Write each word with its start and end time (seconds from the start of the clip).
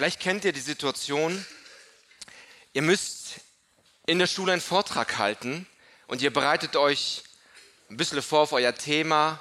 Vielleicht 0.00 0.20
kennt 0.20 0.46
ihr 0.46 0.52
die 0.54 0.60
Situation, 0.60 1.44
ihr 2.72 2.80
müsst 2.80 3.34
in 4.06 4.18
der 4.18 4.26
Schule 4.26 4.52
einen 4.52 4.62
Vortrag 4.62 5.18
halten 5.18 5.66
und 6.06 6.22
ihr 6.22 6.32
bereitet 6.32 6.74
euch 6.74 7.22
ein 7.90 7.98
bisschen 7.98 8.22
vor 8.22 8.40
auf 8.40 8.52
euer 8.54 8.74
Thema, 8.74 9.38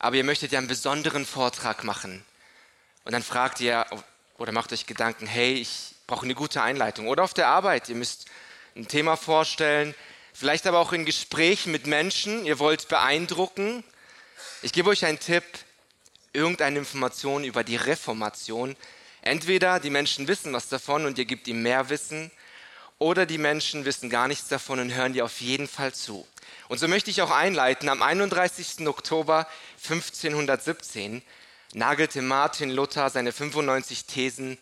aber 0.00 0.16
ihr 0.16 0.24
möchtet 0.24 0.50
ja 0.50 0.58
einen 0.58 0.66
besonderen 0.66 1.24
Vortrag 1.24 1.84
machen. 1.84 2.24
Und 3.04 3.12
dann 3.12 3.22
fragt 3.22 3.60
ihr 3.60 3.86
oder 4.36 4.50
macht 4.50 4.72
euch 4.72 4.86
Gedanken, 4.86 5.28
hey, 5.28 5.54
ich 5.54 5.94
brauche 6.08 6.24
eine 6.24 6.34
gute 6.34 6.60
Einleitung. 6.60 7.06
Oder 7.06 7.22
auf 7.22 7.32
der 7.32 7.46
Arbeit, 7.46 7.88
ihr 7.88 7.94
müsst 7.94 8.26
ein 8.74 8.88
Thema 8.88 9.14
vorstellen, 9.14 9.94
vielleicht 10.32 10.66
aber 10.66 10.80
auch 10.80 10.92
in 10.92 11.04
Gesprächen 11.04 11.70
mit 11.70 11.86
Menschen, 11.86 12.44
ihr 12.46 12.58
wollt 12.58 12.88
beeindrucken. 12.88 13.84
Ich 14.60 14.72
gebe 14.72 14.90
euch 14.90 15.04
einen 15.04 15.20
Tipp, 15.20 15.44
irgendeine 16.32 16.80
Information 16.80 17.44
über 17.44 17.62
die 17.62 17.76
Reformation. 17.76 18.74
Entweder 19.24 19.80
die 19.80 19.88
Menschen 19.88 20.28
wissen 20.28 20.52
was 20.52 20.68
davon 20.68 21.06
und 21.06 21.18
ihr 21.18 21.24
gebt 21.24 21.48
ihm 21.48 21.62
mehr 21.62 21.88
Wissen, 21.88 22.30
oder 22.98 23.26
die 23.26 23.38
Menschen 23.38 23.86
wissen 23.86 24.10
gar 24.10 24.28
nichts 24.28 24.48
davon 24.48 24.78
und 24.78 24.94
hören 24.94 25.14
dir 25.14 25.24
auf 25.24 25.40
jeden 25.40 25.66
Fall 25.66 25.92
zu. 25.92 26.26
Und 26.68 26.78
so 26.78 26.88
möchte 26.88 27.10
ich 27.10 27.22
auch 27.22 27.30
einleiten, 27.30 27.88
am 27.88 28.02
31. 28.02 28.86
Oktober 28.86 29.48
1517 29.82 31.22
nagelte 31.72 32.22
Martin 32.22 32.70
Luther 32.70 33.10
seine 33.10 33.32
95 33.32 34.04
Thesen 34.04 34.58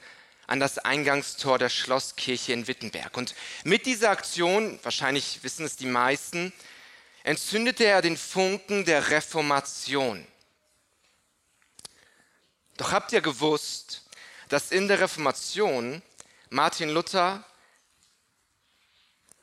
an 0.47 0.61
das 0.61 0.79
Eingangstor 0.79 1.59
der 1.59 1.69
Schlosskirche 1.69 2.53
in 2.53 2.69
Wittenberg. 2.69 3.17
Und 3.17 3.35
mit 3.65 3.85
dieser 3.85 4.11
Aktion, 4.11 4.79
wahrscheinlich 4.83 5.41
wissen 5.43 5.67
es 5.67 5.77
die 5.77 5.87
meisten, 5.87 6.53
entzündete 7.25 7.85
er 7.85 8.01
den 8.01 8.17
Funken 8.17 8.85
der 8.85 9.11
Reformation. 9.11 10.27
Doch 12.77 12.93
habt 12.93 13.13
ihr 13.13 13.21
gewusst, 13.21 14.02
dass 14.53 14.71
in 14.71 14.87
der 14.87 15.01
Reformation 15.01 16.03
Martin 16.51 16.91
Luther 16.91 17.43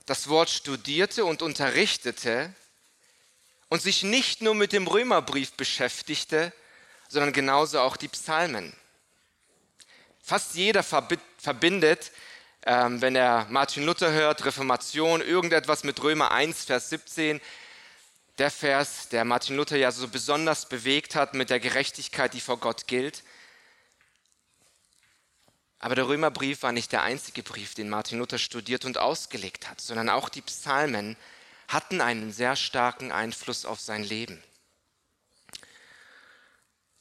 das 0.06 0.30
Wort 0.30 0.52
studierte 0.52 1.26
und 1.26 1.42
unterrichtete 1.42 2.54
und 3.70 3.82
sich 3.82 4.04
nicht 4.04 4.44
nur 4.44 4.54
mit 4.54 4.72
dem 4.72 4.86
Römerbrief 4.86 5.54
beschäftigte, 5.54 6.54
sondern 7.08 7.34
genauso 7.34 7.80
auch 7.80 7.98
die 7.98 8.08
Psalmen. 8.08 8.72
Fast 10.22 10.54
jeder 10.54 10.84
verbindet, 10.84 12.12
ähm, 12.68 13.02
wenn 13.02 13.16
er 13.16 13.48
Martin 13.50 13.86
Luther 13.86 14.12
hört, 14.12 14.46
Reformation, 14.46 15.22
irgendetwas 15.22 15.84
mit 15.84 16.04
Römer 16.04 16.30
1, 16.30 16.66
Vers 16.66 16.92
17, 16.92 17.42
der 18.38 18.52
Vers, 18.52 19.10
der 19.10 19.26
Martin 19.26 19.56
Luther 19.56 19.78
ja 19.78 19.92
so 19.92 20.08
besonders 20.08 20.70
bewegt 20.70 21.16
hat 21.16 21.34
mit 21.34 21.50
der 21.50 21.60
Gerechtigkeit, 21.60 22.36
die 22.36 22.42
vor 22.42 22.60
Gott 22.60 22.86
gilt. 22.86 23.24
Aber 25.80 25.96
der 25.96 26.08
Römerbrief 26.08 26.64
war 26.64 26.74
nicht 26.74 26.92
der 26.92 27.04
einzige 27.04 27.42
Brief, 27.42 27.74
den 27.74 27.90
Martin 27.90 28.20
Luther 28.20 28.38
studiert 28.38 28.84
und 28.84 28.98
ausgelegt 28.98 29.70
hat, 29.70 29.80
sondern 29.80 30.10
auch 30.10 30.28
die 30.28 30.42
Psalmen 30.42 31.16
hatten 31.70 32.02
einen 32.02 32.34
sehr 32.34 32.56
starken 32.56 33.12
Einfluss 33.12 33.66
auf 33.66 33.80
sein 33.80 34.04
Leben. 34.04 34.44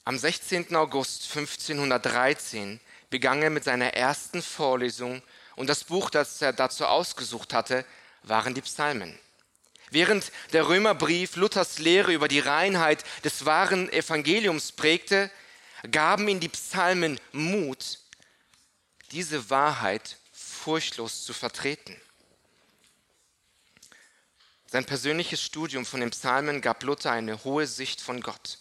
Am 0.04 0.16
16. 0.16 0.74
August 0.76 1.24
1513 1.36 2.80
begann 3.10 3.42
er 3.42 3.50
mit 3.50 3.64
seiner 3.64 3.94
ersten 3.94 4.42
Vorlesung 4.42 5.22
und 5.56 5.66
das 5.68 5.84
Buch, 5.84 6.08
das 6.08 6.40
er 6.40 6.52
dazu 6.52 6.86
ausgesucht 6.86 7.52
hatte, 7.52 7.84
waren 8.22 8.54
die 8.54 8.62
Psalmen. 8.62 9.18
Während 9.90 10.30
der 10.52 10.68
Römerbrief 10.68 11.36
Luthers 11.36 11.78
Lehre 11.78 12.12
über 12.12 12.28
die 12.28 12.38
Reinheit 12.38 13.04
des 13.24 13.44
wahren 13.44 13.90
Evangeliums 13.92 14.72
prägte, 14.72 15.30
gaben 15.90 16.28
ihm 16.28 16.40
die 16.40 16.48
Psalmen 16.48 17.18
Mut, 17.32 17.98
diese 19.10 19.50
Wahrheit 19.50 20.18
furchtlos 20.32 21.24
zu 21.24 21.32
vertreten. 21.32 21.96
Sein 24.66 24.84
persönliches 24.84 25.42
Studium 25.42 25.86
von 25.86 26.00
den 26.00 26.10
Psalmen 26.10 26.60
gab 26.60 26.82
Luther 26.82 27.10
eine 27.10 27.42
hohe 27.44 27.66
Sicht 27.66 28.00
von 28.02 28.20
Gott, 28.20 28.58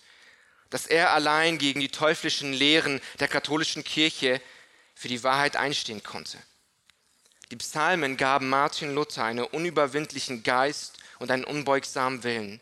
dass 0.69 0.87
er 0.87 1.11
allein 1.11 1.57
gegen 1.57 1.81
die 1.81 1.89
teuflischen 1.89 2.53
Lehren 2.53 3.01
der 3.19 3.27
katholischen 3.27 3.83
Kirche 3.83 4.41
für 4.95 5.09
die 5.09 5.23
Wahrheit 5.23 5.57
einstehen 5.57 6.03
konnte. 6.03 6.37
Die 7.51 7.57
Psalmen 7.57 8.17
gaben 8.17 8.49
Martin 8.49 8.93
Luther 8.93 9.23
einen 9.23 9.45
unüberwindlichen 9.45 10.43
Geist 10.43 10.97
und 11.19 11.31
einen 11.31 11.43
unbeugsamen 11.45 12.23
Willen, 12.23 12.61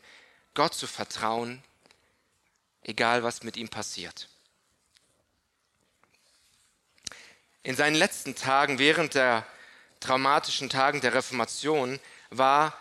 Gott 0.54 0.74
zu 0.74 0.88
vertrauen, 0.88 1.64
egal 2.82 3.24
was 3.24 3.44
mit 3.44 3.58
ihm 3.58 3.70
passiert. 3.70 4.30
In 7.66 7.76
seinen 7.76 7.96
letzten 7.96 8.36
Tagen, 8.36 8.78
während 8.78 9.16
der 9.16 9.44
traumatischen 10.00 10.70
Tagen 10.70 11.02
der 11.02 11.16
Reformation, 11.16 12.00
war 12.30 12.78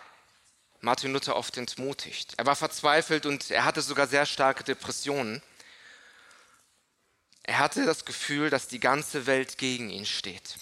Martin 0.83 1.15
Luther 1.15 1.37
oft 1.37 1.57
entmutigt. 1.57 2.35
Er 2.37 2.45
war 2.45 2.55
verzweifelt 2.55 3.25
und 3.25 3.51
er 3.51 3.65
hatte 3.65 3.81
sogar 3.81 4.07
sehr 4.07 4.27
starke 4.27 4.63
Depressionen. 4.63 5.41
Er 7.45 7.61
hatte 7.61 7.87
das 7.87 8.05
Gefühl, 8.05 8.51
dass 8.51 8.69
die 8.69 8.79
ganze 8.79 9.25
Welt 9.25 9.57
gegen 9.57 9.89
ihn 9.89 10.05
steht. 10.05 10.57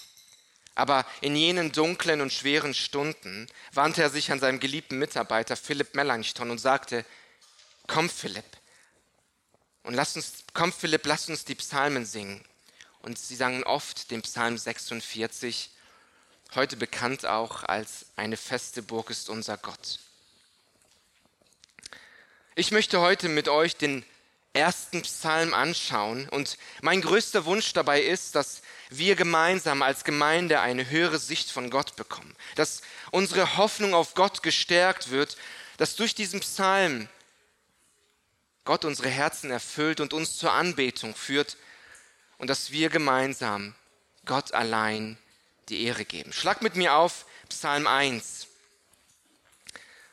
Aber 0.76 1.04
in 1.20 1.34
jenen 1.34 1.72
dunklen 1.72 2.20
und 2.20 2.32
schweren 2.32 2.74
Stunden 2.74 3.48
wandte 3.72 4.02
er 4.02 4.10
sich 4.10 4.30
an 4.30 4.38
seinen 4.38 4.60
geliebten 4.60 5.00
Mitarbeiter 5.00 5.56
Philipp 5.56 5.96
Melanchthon 5.96 6.52
und 6.52 6.58
sagte, 6.58 7.04
komm 7.88 8.08
Philipp, 8.08 8.46
und 9.82 9.94
lass 9.94 10.14
uns, 10.14 10.44
komm 10.54 10.72
Philipp, 10.72 11.06
lass 11.06 11.28
uns 11.28 11.44
die 11.44 11.56
Psalmen 11.56 12.06
singen 12.06 12.44
und 13.02 13.18
sie 13.18 13.36
sangen 13.36 13.64
oft 13.64 14.10
den 14.10 14.22
Psalm 14.22 14.56
46, 14.56 15.70
heute 16.54 16.76
bekannt 16.76 17.26
auch 17.26 17.64
als 17.64 18.06
eine 18.16 18.36
feste 18.36 18.82
Burg 18.82 19.10
ist 19.10 19.28
unser 19.28 19.56
Gott. 19.58 19.98
Ich 22.54 22.70
möchte 22.70 23.00
heute 23.00 23.28
mit 23.28 23.48
euch 23.48 23.76
den 23.76 24.04
ersten 24.52 25.02
Psalm 25.02 25.54
anschauen. 25.54 26.28
Und 26.28 26.58
mein 26.82 27.00
größter 27.00 27.44
Wunsch 27.44 27.72
dabei 27.72 28.02
ist, 28.02 28.34
dass 28.34 28.62
wir 28.90 29.16
gemeinsam 29.16 29.82
als 29.82 30.04
Gemeinde 30.04 30.60
eine 30.60 30.88
höhere 30.90 31.18
Sicht 31.18 31.50
von 31.50 31.70
Gott 31.70 31.96
bekommen, 31.96 32.34
dass 32.56 32.82
unsere 33.10 33.56
Hoffnung 33.56 33.94
auf 33.94 34.14
Gott 34.14 34.42
gestärkt 34.42 35.10
wird, 35.10 35.36
dass 35.78 35.96
durch 35.96 36.14
diesen 36.14 36.40
Psalm 36.40 37.08
Gott 38.64 38.84
unsere 38.84 39.08
Herzen 39.08 39.50
erfüllt 39.50 40.00
und 40.00 40.12
uns 40.12 40.36
zur 40.36 40.52
Anbetung 40.52 41.14
führt, 41.14 41.56
und 42.42 42.48
dass 42.48 42.72
wir 42.72 42.90
gemeinsam 42.90 43.74
Gott 44.24 44.52
allein 44.52 45.16
die 45.68 45.84
Ehre 45.84 46.04
geben. 46.04 46.32
Schlag 46.32 46.60
mit 46.60 46.74
mir 46.74 46.94
auf 46.94 47.24
Psalm 47.48 47.86
1. 47.86 48.48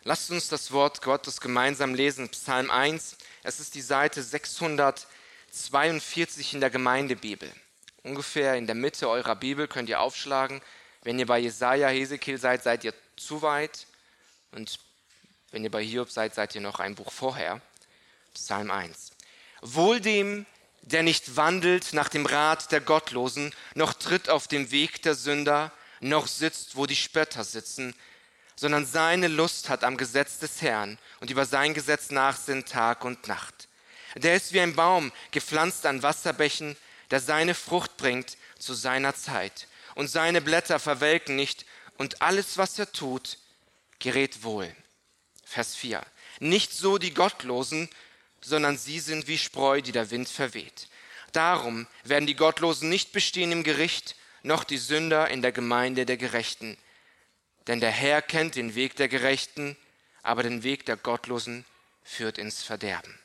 Lasst 0.03 0.29
uns 0.29 0.47
das 0.47 0.71
Wort 0.71 1.01
Gottes 1.01 1.41
gemeinsam 1.41 1.95
lesen. 1.95 2.29
Psalm 2.29 2.69
1, 2.69 3.17
es 3.41 3.59
ist 3.59 3.73
die 3.73 3.81
Seite 3.81 4.21
642 4.21 6.53
in 6.53 6.59
der 6.59 6.69
Gemeindebibel. 6.69 7.51
Ungefähr 8.03 8.53
in 8.53 8.67
der 8.67 8.75
Mitte 8.75 9.09
eurer 9.09 9.35
Bibel 9.35 9.67
könnt 9.67 9.89
ihr 9.89 9.99
aufschlagen. 9.99 10.61
Wenn 11.01 11.17
ihr 11.17 11.25
bei 11.25 11.39
Jesaja, 11.39 11.87
Hesekiel 11.87 12.37
seid, 12.37 12.61
seid 12.61 12.83
ihr 12.83 12.93
zu 13.15 13.41
weit. 13.41 13.87
Und 14.51 14.79
wenn 15.49 15.63
ihr 15.63 15.71
bei 15.71 15.83
Hiob 15.83 16.11
seid, 16.11 16.35
seid 16.35 16.53
ihr 16.53 16.61
noch 16.61 16.79
ein 16.79 16.93
Buch 16.93 17.11
vorher. 17.11 17.59
Psalm 18.35 18.69
1. 18.69 19.13
Wohl 19.61 19.99
dem, 19.99 20.45
der 20.81 21.03
nicht 21.03 21.35
wandelt 21.35 21.93
nach 21.93 22.09
dem 22.09 22.25
Rat 22.25 22.71
der 22.71 22.81
Gottlosen, 22.81 23.53
noch 23.75 23.93
tritt 23.93 24.29
auf 24.29 24.47
dem 24.47 24.71
Weg 24.71 25.01
der 25.01 25.15
Sünder, 25.15 25.71
noch 25.99 26.27
sitzt, 26.27 26.75
wo 26.75 26.85
die 26.85 26.95
Spötter 26.95 27.43
sitzen, 27.43 27.93
sondern 28.55 28.85
seine 28.85 29.27
Lust 29.27 29.69
hat 29.69 29.83
am 29.83 29.97
Gesetz 29.97 30.39
des 30.39 30.61
Herrn 30.61 30.97
und 31.19 31.29
über 31.29 31.45
sein 31.45 31.73
Gesetz 31.73 32.11
nachsinnt 32.11 32.69
Tag 32.69 33.05
und 33.05 33.27
Nacht. 33.27 33.67
Der 34.15 34.35
ist 34.35 34.53
wie 34.53 34.59
ein 34.59 34.75
Baum, 34.75 35.11
gepflanzt 35.31 35.85
an 35.85 36.03
Wasserbächen, 36.03 36.75
der 37.11 37.19
seine 37.19 37.53
Frucht 37.55 37.97
bringt 37.97 38.37
zu 38.57 38.73
seiner 38.73 39.15
Zeit. 39.15 39.67
Und 39.95 40.09
seine 40.09 40.41
Blätter 40.41 40.79
verwelken 40.79 41.35
nicht, 41.35 41.65
und 41.97 42.21
alles, 42.21 42.57
was 42.57 42.79
er 42.79 42.91
tut, 42.91 43.37
gerät 43.99 44.43
wohl. 44.43 44.73
Vers 45.43 45.75
4. 45.75 46.01
Nicht 46.39 46.73
so 46.73 46.97
die 46.97 47.13
Gottlosen, 47.13 47.89
sondern 48.41 48.77
sie 48.77 48.99
sind 48.99 49.27
wie 49.27 49.37
Spreu, 49.37 49.81
die 49.81 49.91
der 49.91 50.11
Wind 50.11 50.29
verweht. 50.29 50.87
Darum 51.31 51.87
werden 52.03 52.27
die 52.27 52.35
Gottlosen 52.35 52.89
nicht 52.89 53.11
bestehen 53.11 53.51
im 53.51 53.63
Gericht, 53.63 54.15
noch 54.43 54.63
die 54.63 54.77
Sünder 54.77 55.29
in 55.29 55.41
der 55.41 55.51
Gemeinde 55.51 56.05
der 56.05 56.17
Gerechten. 56.17 56.77
Denn 57.67 57.79
der 57.79 57.91
Herr 57.91 58.21
kennt 58.21 58.55
den 58.55 58.75
Weg 58.75 58.95
der 58.95 59.07
Gerechten, 59.07 59.77
aber 60.23 60.43
den 60.43 60.63
Weg 60.63 60.85
der 60.85 60.97
Gottlosen 60.97 61.65
führt 62.03 62.37
ins 62.37 62.63
Verderben. 62.63 63.17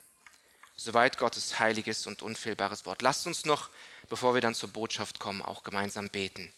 Soweit 0.77 1.19
Gottes 1.19 1.59
heiliges 1.61 2.07
und 2.07 2.21
unfehlbares 2.23 2.85
Wort. 2.85 3.01
Lasst 3.01 3.27
uns 3.27 3.45
noch, 3.45 3.71
bevor 4.09 4.35
wir 4.35 4.41
dann 4.41 4.55
zur 4.55 4.71
Botschaft 4.71 5.19
kommen, 5.19 5.41
auch 5.41 5.63
gemeinsam 5.63 6.09
beten. 6.09 6.53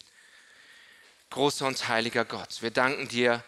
Großer 1.29 1.67
und 1.67 1.87
heiliger 1.87 2.25
Gott, 2.25 2.61
wir 2.61 2.71
danken 2.71 3.07
dir, 3.07 3.43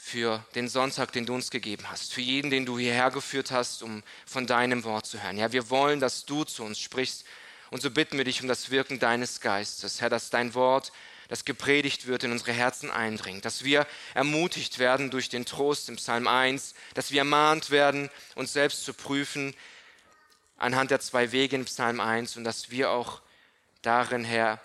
für 0.00 0.44
den 0.54 0.68
Sonntag, 0.68 1.10
den 1.12 1.26
du 1.26 1.34
uns 1.34 1.50
gegeben 1.50 1.90
hast, 1.90 2.14
für 2.14 2.20
jeden, 2.20 2.50
den 2.50 2.64
du 2.64 2.78
hierher 2.78 3.10
geführt 3.10 3.50
hast, 3.50 3.82
um 3.82 4.04
von 4.24 4.46
deinem 4.46 4.84
Wort 4.84 5.06
zu 5.06 5.22
hören. 5.22 5.36
Ja, 5.36 5.50
wir 5.50 5.70
wollen, 5.70 5.98
dass 5.98 6.24
du 6.24 6.44
zu 6.44 6.62
uns 6.62 6.78
sprichst 6.78 7.26
Und 7.70 7.82
so 7.82 7.90
bitten 7.90 8.16
wir 8.16 8.24
dich 8.24 8.40
um 8.40 8.48
das 8.48 8.70
Wirken 8.70 9.00
deines 9.00 9.40
Geistes, 9.40 10.00
Herr, 10.00 10.08
dass 10.08 10.30
dein 10.30 10.54
Wort, 10.54 10.92
das 11.28 11.44
gepredigt 11.44 12.06
wird, 12.06 12.24
in 12.24 12.32
unsere 12.32 12.52
Herzen 12.52 12.90
eindringt, 12.90 13.44
dass 13.44 13.64
wir 13.64 13.86
ermutigt 14.14 14.78
werden 14.78 15.10
durch 15.10 15.28
den 15.28 15.44
Trost 15.44 15.90
im 15.90 15.96
Psalm 15.96 16.26
1, 16.26 16.74
dass 16.94 17.10
wir 17.10 17.18
ermahnt 17.18 17.70
werden, 17.70 18.08
uns 18.34 18.54
selbst 18.54 18.84
zu 18.84 18.94
prüfen 18.94 19.54
anhand 20.56 20.90
der 20.90 21.00
zwei 21.00 21.32
Wege 21.32 21.56
in 21.56 21.66
Psalm 21.66 22.00
1 22.00 22.36
und 22.36 22.44
dass 22.44 22.70
wir 22.70 22.90
auch 22.90 23.20
darin, 23.82 24.24
Herr, 24.24 24.58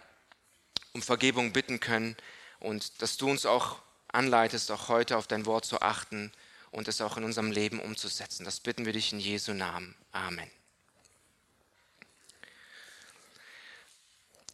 um 0.94 1.01
Vergebung 1.01 1.51
bitten 1.51 1.81
können 1.81 2.15
und 2.59 3.01
dass 3.01 3.18
du 3.18 3.30
uns 3.30 3.45
auch 3.45 3.80
anleitest, 4.13 4.71
auch 4.71 4.88
heute 4.88 5.18
auf 5.18 5.27
dein 5.27 5.45
Wort 5.45 5.65
zu 5.65 5.81
achten 5.81 6.31
und 6.71 6.88
es 6.88 7.01
auch 7.01 7.18
in 7.18 7.24
unserem 7.24 7.51
Leben 7.51 7.80
umzusetzen. 7.80 8.45
Das 8.45 8.60
bitten 8.60 8.86
wir 8.86 8.94
dich 8.94 9.12
in 9.12 9.19
Jesu 9.19 9.54
Namen. 9.54 9.95
Amen. 10.12 10.50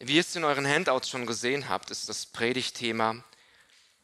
Wie 0.00 0.14
ihr 0.14 0.22
es 0.22 0.34
in 0.34 0.44
euren 0.44 0.66
Handouts 0.66 1.10
schon 1.10 1.26
gesehen 1.26 1.68
habt, 1.68 1.90
ist 1.90 2.08
das 2.08 2.24
Predigtthema, 2.24 3.22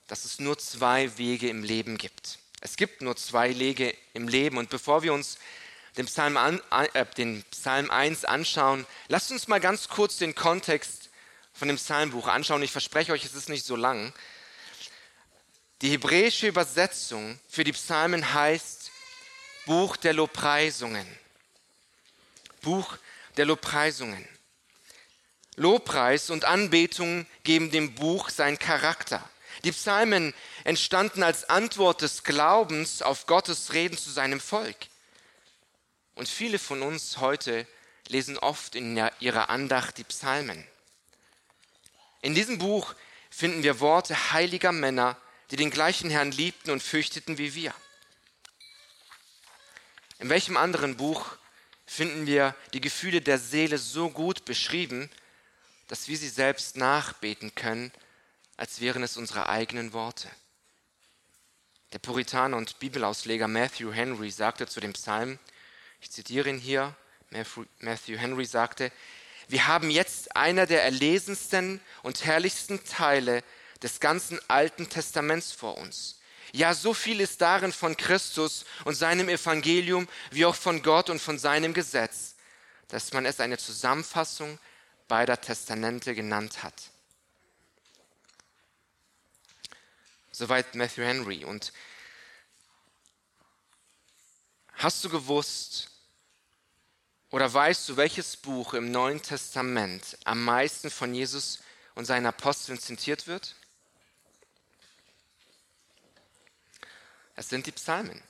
dass 0.09 0.25
es 0.25 0.39
nur 0.39 0.59
zwei 0.59 1.17
Wege 1.17 1.49
im 1.49 1.63
Leben 1.63 1.97
gibt. 1.97 2.39
Es 2.61 2.77
gibt 2.77 3.01
nur 3.01 3.17
zwei 3.17 3.59
Wege 3.59 3.97
im 4.13 4.29
Leben. 4.29 4.59
Und 4.59 4.71
bevor 4.71 5.03
wir 5.03 5.15
uns 5.15 5.39
den 5.97 6.07
Psalm, 6.07 6.37
an, 6.37 6.61
äh, 6.71 7.07
den 7.17 7.43
Psalm 7.51 7.91
1 7.91 8.25
anschauen, 8.25 8.87
lasst 9.09 9.31
uns 9.31 9.49
mal 9.49 9.61
ganz 9.61 9.89
kurz 9.89 10.19
den 10.19 10.35
Kontext 10.35 11.09
von 11.53 11.69
dem 11.69 11.77
Psalmbuch 11.79 12.29
anschauen. 12.29 12.63
Ich 12.63 12.73
verspreche 12.73 13.13
euch, 13.13 13.25
es 13.25 13.35
ist 13.35 13.49
nicht 13.49 13.65
so 13.65 13.77
lang. 13.77 14.13
Die 15.83 15.91
hebräische 15.91 16.47
Übersetzung 16.47 17.39
für 17.49 17.63
die 17.63 17.73
Psalmen 17.73 18.33
heißt 18.33 18.91
Buch 19.67 19.97
der 19.97 20.15
Lobpreisungen. 20.15 21.07
Buch 22.63 22.97
der 23.37 23.45
Lobpreisungen. 23.45 24.27
Lobpreis 25.57 26.31
und 26.31 26.47
Anbetung 26.47 27.27
geben 27.45 27.71
dem 27.71 27.95
Buch 27.95 28.31
seinen 28.31 28.59
Charakter. 28.59 29.29
Die 29.65 29.73
Psalmen 29.73 30.35
entstanden 30.65 31.23
als 31.23 31.49
Antwort 31.49 32.01
des 32.01 32.25
Glaubens 32.25 33.03
auf 33.03 33.27
Gottes 33.27 33.73
Reden 33.75 33.99
zu 33.99 34.11
seinem 34.11 34.41
Volk. 34.41 34.77
Und 36.15 36.29
viele 36.29 36.59
von 36.59 36.83
uns 36.83 37.19
heute 37.19 37.67
lesen 38.09 38.39
oft 38.39 38.75
in 38.75 38.97
ihrer 39.21 39.51
Andacht 39.51 39.99
die 39.99 40.05
Psalmen. 40.05 40.67
In 42.23 42.35
diesem 42.35 42.59
Buch 42.59 42.95
finden 43.31 43.63
wir 43.63 43.81
Worte 43.81 44.33
heiliger 44.33 44.73
Männer, 44.73 45.17
die 45.51 45.57
den 45.57 45.71
gleichen 45.71 46.11
Herrn 46.11 46.33
liebten 46.33 46.71
und 46.71 46.83
fürchteten 46.83 47.39
wie 47.39 47.55
wir. 47.55 47.75
In 50.19 50.29
welchem 50.29 50.57
anderen 50.57 50.97
Buch 50.97 51.37
finden 51.87 52.27
wir 52.27 52.55
die 52.73 52.81
Gefühle 52.81 53.21
der 53.21 53.39
Seele 53.39 53.79
so 53.79 54.11
gut 54.11 54.45
beschrieben, 54.45 55.11
dass 55.89 56.09
wir 56.09 56.17
sie 56.17 56.29
selbst 56.29 56.77
nachbeten 56.77 57.55
können, 57.55 57.93
als 58.57 58.81
wären 58.81 59.03
es 59.03 59.17
unsere 59.17 59.49
eigenen 59.49 59.93
Worte. 59.93 60.29
Der 61.93 61.99
Puritaner 61.99 62.57
und 62.57 62.79
Bibelausleger 62.81 63.47
Matthew 63.47 63.93
Henry 63.93 64.31
sagte 64.31 64.67
zu 64.67 64.81
dem 64.81 64.95
Psalm, 64.95 65.39
ich 66.01 66.11
zitiere 66.11 66.49
ihn 66.49 66.59
hier, 66.59 66.97
Matthew 67.81 68.17
Henry 68.17 68.45
sagte, 68.45 68.91
wir 69.49 69.67
haben 69.69 69.91
jetzt 69.91 70.35
einer 70.35 70.67
der 70.67 70.83
erlesensten 70.83 71.81
und 72.03 72.25
herrlichsten 72.25 72.83
Teile 72.85 73.45
des 73.83 74.01
ganzen 74.01 74.41
Alten 74.49 74.89
Testaments 74.89 75.53
vor 75.53 75.77
uns. 75.77 76.21
Ja, 76.53 76.75
so 76.75 76.95
viel 76.95 77.21
ist 77.21 77.41
darin 77.41 77.73
von 77.73 77.97
Christus 77.97 78.65
und 78.85 78.95
seinem 78.95 79.29
Evangelium 79.29 80.09
wie 80.31 80.47
auch 80.47 80.55
von 80.55 80.83
Gott 80.83 81.11
und 81.11 81.21
von 81.21 81.39
seinem 81.39 81.75
Gesetz, 81.75 82.37
dass 82.89 83.13
man 83.13 83.27
es 83.27 83.41
eine 83.41 83.59
Zusammenfassung 83.59 84.59
beider 85.09 85.41
Testamente 85.41 86.15
genannt 86.15 86.63
hat. 86.63 86.91
Soweit 90.33 90.75
Matthew 90.75 91.03
Henry. 91.03 91.45
Und 91.45 91.73
hast 94.75 95.05
du 95.05 95.09
gewusst 95.09 95.91
oder 97.31 97.53
weißt 97.53 97.89
du, 97.89 97.97
welches 97.97 98.37
Buch 98.37 98.75
im 98.75 98.91
Neuen 98.91 99.21
Testament 99.21 100.17
am 100.25 100.45
meisten 100.45 100.91
von 100.91 101.15
Jesus 101.15 101.61
und 101.95 102.05
seinen 102.05 102.27
Aposteln 102.27 102.79
zitiert 102.79 103.27
wird? 103.27 103.57
Es 107.37 107.51
sind 107.51 107.67
die 107.67 107.73
Psalmen. 107.73 108.21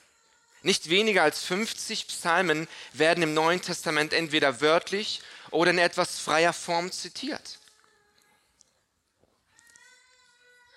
Nicht 0.63 0.89
weniger 0.89 1.23
als 1.23 1.43
50 1.45 2.07
Psalmen 2.07 2.67
werden 2.93 3.23
im 3.23 3.33
Neuen 3.33 3.61
Testament 3.61 4.11
entweder 4.13 4.59
wörtlich 4.59 5.21
oder 5.49 5.71
in 5.71 5.77
etwas 5.77 6.19
freier 6.19 6.53
Form 6.53 6.91
zitiert. 6.91 7.59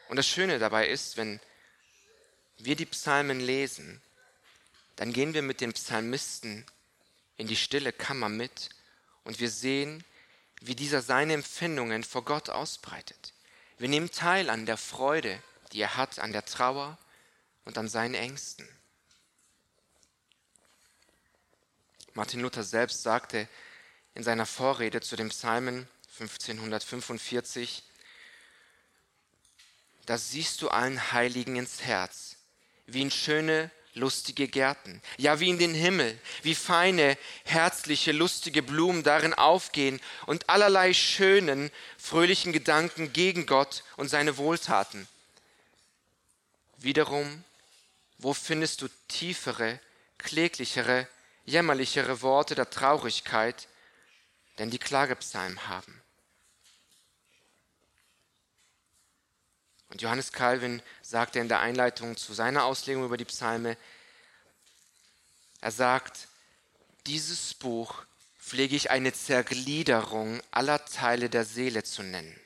Und 0.08 0.16
das 0.16 0.26
Schöne 0.26 0.58
dabei 0.58 0.88
ist, 0.88 1.16
wenn 1.16 1.40
wir 2.58 2.76
die 2.76 2.86
Psalmen 2.86 3.40
lesen, 3.40 4.00
dann 4.96 5.12
gehen 5.12 5.34
wir 5.34 5.42
mit 5.42 5.60
den 5.60 5.72
Psalmisten 5.72 6.66
in 7.36 7.46
die 7.46 7.56
stille 7.56 7.92
Kammer 7.92 8.28
mit 8.28 8.70
und 9.24 9.40
wir 9.40 9.50
sehen, 9.50 10.04
wie 10.60 10.74
dieser 10.74 11.00
seine 11.00 11.32
Empfindungen 11.32 12.04
vor 12.04 12.24
Gott 12.24 12.50
ausbreitet. 12.50 13.32
Wir 13.78 13.88
nehmen 13.88 14.10
teil 14.10 14.50
an 14.50 14.66
der 14.66 14.76
Freude, 14.76 15.42
die 15.72 15.80
er 15.80 15.96
hat, 15.96 16.18
an 16.18 16.32
der 16.32 16.44
Trauer 16.44 16.98
und 17.70 17.78
an 17.78 17.86
seinen 17.86 18.14
Ängsten. 18.14 18.68
Martin 22.14 22.40
Luther 22.40 22.64
selbst 22.64 23.04
sagte, 23.04 23.48
in 24.16 24.24
seiner 24.24 24.44
Vorrede 24.44 25.00
zu 25.00 25.14
dem 25.14 25.28
Psalmen 25.28 25.86
1545, 26.18 27.84
da 30.04 30.18
siehst 30.18 30.60
du 30.62 30.68
allen 30.68 31.12
Heiligen 31.12 31.54
ins 31.54 31.82
Herz, 31.82 32.38
wie 32.86 33.02
in 33.02 33.12
schöne, 33.12 33.70
lustige 33.94 34.48
Gärten, 34.48 35.00
ja 35.16 35.38
wie 35.38 35.50
in 35.50 35.60
den 35.60 35.72
Himmel, 35.74 36.18
wie 36.42 36.56
feine, 36.56 37.16
herzliche, 37.44 38.10
lustige 38.10 38.64
Blumen 38.64 39.04
darin 39.04 39.32
aufgehen 39.34 40.00
und 40.26 40.48
allerlei 40.48 40.92
schönen, 40.92 41.70
fröhlichen 41.98 42.52
Gedanken 42.52 43.12
gegen 43.12 43.46
Gott 43.46 43.84
und 43.96 44.08
seine 44.08 44.38
Wohltaten. 44.38 45.06
Wiederum, 46.78 47.44
wo 48.22 48.34
findest 48.34 48.82
du 48.82 48.88
tiefere, 49.08 49.80
kläglichere, 50.18 51.08
jämmerlichere 51.46 52.20
Worte 52.20 52.54
der 52.54 52.68
Traurigkeit, 52.68 53.66
denn 54.58 54.70
die 54.70 54.78
Klagepsalmen 54.78 55.68
haben. 55.68 56.02
Und 59.88 60.02
Johannes 60.02 60.32
Calvin 60.32 60.82
sagte 61.02 61.40
in 61.40 61.48
der 61.48 61.60
Einleitung 61.60 62.16
zu 62.16 62.34
seiner 62.34 62.64
Auslegung 62.64 63.04
über 63.04 63.16
die 63.16 63.24
Psalme, 63.24 63.76
er 65.60 65.72
sagt, 65.72 66.28
dieses 67.06 67.54
Buch 67.54 68.04
pflege 68.38 68.76
ich 68.76 68.90
eine 68.90 69.12
Zergliederung 69.12 70.40
aller 70.50 70.84
Teile 70.84 71.30
der 71.30 71.44
Seele 71.44 71.82
zu 71.82 72.02
nennen. 72.02 72.38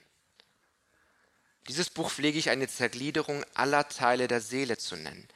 Dieses 1.69 1.91
Buch 1.91 2.11
pflege 2.11 2.39
ich 2.39 2.51
eine 2.51 2.69
Zergliederung 2.69 3.45
aller 3.55 3.89
Teile 3.89 4.29
der 4.29 4.41
Seele 4.41 4.79
zu 4.79 4.97
nennen. 4.97 5.29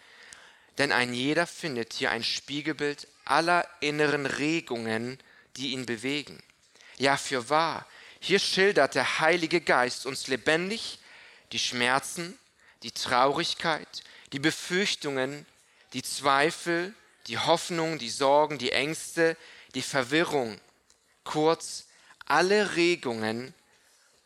Denn 0.78 0.92
ein 0.92 1.12
jeder 1.12 1.46
findet 1.46 1.92
hier 1.92 2.10
ein 2.10 2.24
Spiegelbild 2.24 3.08
aller 3.24 3.68
inneren 3.80 4.26
Regungen, 4.26 5.18
die 5.56 5.72
ihn 5.72 5.86
bewegen. 5.86 6.40
Ja, 6.96 7.16
für 7.16 7.50
wahr, 7.50 7.86
hier 8.20 8.38
schildert 8.38 8.94
der 8.94 9.20
Heilige 9.20 9.60
Geist 9.60 10.06
uns 10.06 10.28
lebendig 10.28 10.98
die 11.52 11.58
Schmerzen, 11.58 12.38
die 12.82 12.92
Traurigkeit, 12.92 14.02
die 14.32 14.38
Befürchtungen, 14.38 15.46
die 15.92 16.02
Zweifel, 16.02 16.94
die 17.26 17.38
Hoffnung, 17.38 17.98
die 17.98 18.10
Sorgen, 18.10 18.58
die 18.58 18.72
Ängste, 18.72 19.36
die 19.74 19.82
Verwirrung, 19.82 20.60
kurz 21.24 21.86
alle 22.26 22.76
Regungen, 22.76 23.54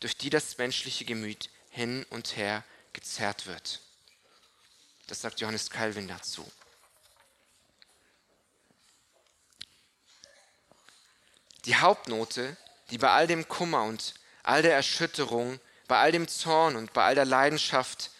durch 0.00 0.16
die 0.16 0.30
das 0.30 0.58
menschliche 0.58 1.04
Gemüt 1.04 1.48
hin 1.70 2.04
und 2.10 2.36
her 2.36 2.64
gezerrt 2.92 3.46
wird. 3.46 3.80
Das 5.12 5.20
sagt 5.20 5.40
Johannes 5.40 5.68
Calvin 5.68 6.08
dazu. 6.08 6.50
Die 11.66 11.76
Hauptnote, 11.76 12.56
die 12.88 12.96
bei 12.96 13.10
all 13.10 13.26
dem 13.26 13.46
Kummer 13.46 13.84
und 13.84 14.14
all 14.42 14.62
der 14.62 14.74
Erschütterung, 14.74 15.60
bei 15.86 15.98
all 15.98 16.12
dem 16.12 16.28
Zorn 16.28 16.76
und 16.76 16.94
bei 16.94 17.04
all 17.04 17.14
der 17.14 17.26
Leidenschaft 17.26 18.10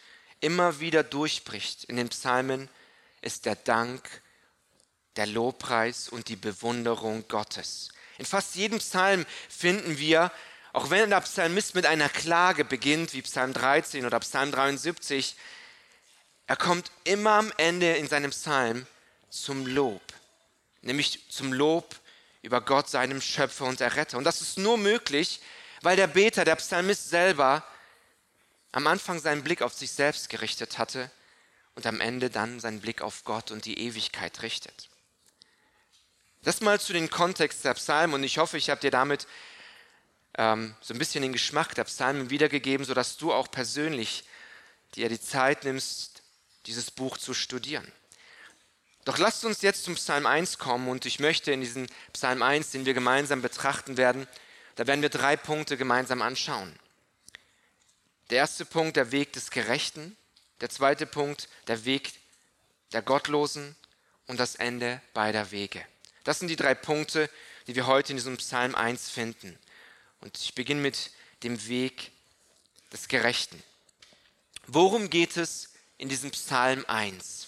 immer 0.41 0.81
wieder 0.81 1.03
durchbricht 1.03 1.85
in 1.85 1.97
den 1.97 2.11
Psalmen, 2.11 2.69
ist 3.23 3.47
der 3.47 3.57
Dank, 3.57 4.21
der 5.17 5.25
Lobpreis 5.25 6.11
und 6.11 6.29
die 6.29 6.37
Bewunderung 6.37 7.27
Gottes. 7.27 7.89
In 8.19 8.27
fast 8.27 8.55
jedem 8.55 8.81
Psalm 8.81 9.25
finden 9.49 9.97
wir, 9.97 10.31
auch 10.75 10.91
wenn 10.91 11.09
der 11.09 11.23
Psalmist 11.23 11.75
mit 11.75 11.87
einer 11.87 12.11
Klage 12.11 12.67
beginnt, 12.67 13.15
wie 13.15 13.23
Psalm 13.23 13.55
13 13.55 14.05
oder 14.05 14.21
Psalm 14.21 14.53
73, 14.53 15.37
er 16.53 16.57
kommt 16.57 16.93
immer 17.05 17.31
am 17.31 17.51
Ende 17.57 17.97
in 17.97 18.09
seinem 18.09 18.31
Psalm 18.31 18.87
zum 19.31 19.67
Lob, 19.67 20.03
nämlich 20.83 21.25
zum 21.31 21.51
Lob 21.51 21.97
über 22.43 22.61
Gott, 22.61 22.91
seinem 22.91 23.23
Schöpfer 23.23 23.65
und 23.65 23.81
Erretter. 23.81 24.19
Und 24.19 24.25
das 24.25 24.43
ist 24.43 24.59
nur 24.59 24.77
möglich, 24.77 25.41
weil 25.81 25.97
der 25.97 26.09
Beter, 26.09 26.45
der 26.45 26.57
Psalmist 26.57 27.09
selber, 27.09 27.65
am 28.71 28.87
Anfang 28.87 29.19
seinen 29.19 29.43
Blick 29.43 29.63
auf 29.63 29.73
sich 29.73 29.93
selbst 29.93 30.29
gerichtet 30.29 30.77
hatte 30.77 31.11
und 31.75 31.87
am 31.87 32.03
Ende 32.03 32.29
dann 32.29 32.61
seinen 32.61 32.83
Blick 32.83 33.01
auf 33.01 33.25
Gott 33.25 33.51
und 33.51 33.65
die 33.65 33.79
Ewigkeit 33.79 34.43
richtet. 34.43 34.91
Das 36.43 36.61
mal 36.61 36.79
zu 36.79 36.93
den 36.93 37.09
Kontext 37.09 37.65
der 37.65 37.73
Psalmen 37.73 38.13
und 38.13 38.25
ich 38.25 38.37
hoffe, 38.37 38.59
ich 38.59 38.69
habe 38.69 38.83
dir 38.83 38.91
damit 38.91 39.27
ähm, 40.37 40.75
so 40.83 40.93
ein 40.93 40.99
bisschen 40.99 41.23
den 41.23 41.33
Geschmack 41.33 41.75
der 41.77 41.85
Psalmen 41.85 42.29
wiedergegeben, 42.29 42.85
sodass 42.85 43.17
du 43.17 43.33
auch 43.33 43.51
persönlich 43.51 44.25
dir 44.97 45.09
die 45.09 45.19
Zeit 45.19 45.65
nimmst, 45.65 46.12
dieses 46.67 46.91
Buch 46.91 47.19
zu 47.19 47.35
studieren. 47.35 47.91
Doch 49.05 49.19
lasst 49.19 49.45
uns 49.45 49.63
jetzt 49.63 49.85
zum 49.85 49.97
Psalm 49.97 50.27
1 50.27 50.59
kommen 50.59 50.89
und 50.89 51.07
ich 51.07 51.19
möchte 51.19 51.53
in 51.53 51.61
diesen 51.61 51.89
Psalm 52.13 52.43
1, 52.43 52.71
den 52.71 52.87
wir 52.87 52.95
gemeinsam 52.95 53.43
betrachten 53.43 53.97
werden, 53.97 54.29
da 54.77 54.87
werden 54.87 55.03
wir 55.03 55.09
drei 55.09 55.37
Punkte 55.37 55.77
gemeinsam 55.77 56.23
anschauen. 56.23 56.79
Der 58.31 58.39
erste 58.39 58.65
Punkt, 58.65 58.97
der 58.97 59.13
Weg 59.13 59.33
des 59.33 59.51
Gerechten. 59.51 60.17
Der 60.61 60.71
zweite 60.71 61.07
Punkt, 61.07 61.49
der 61.67 61.85
Weg 61.85 62.13
der 62.93 63.03
Gottlosen. 63.03 63.77
Und 64.29 64.39
das 64.39 64.55
Ende 64.55 65.03
beider 65.13 65.51
Wege. 65.51 65.85
Das 66.25 66.39
sind 66.39 66.49
die 66.49 66.57
drei 66.57 66.75
Punkte, 66.75 67.29
die 67.67 67.75
wir 67.75 67.87
heute 67.87 68.13
in 68.13 68.17
diesem 68.17 68.37
Psalm 68.39 68.75
1 68.75 69.11
finden. 69.11 69.59
Und 70.21 70.39
ich 70.39 70.55
beginne 70.55 70.81
mit 70.81 71.11
dem 71.43 71.67
Weg 71.67 72.13
des 72.93 73.09
Gerechten. 73.09 73.63
Worum 74.67 75.11
geht 75.11 75.37
es 75.37 75.72
in 76.03 76.09
diesem 76.09 76.33
Psalm 76.33 76.85
1? 76.89 77.47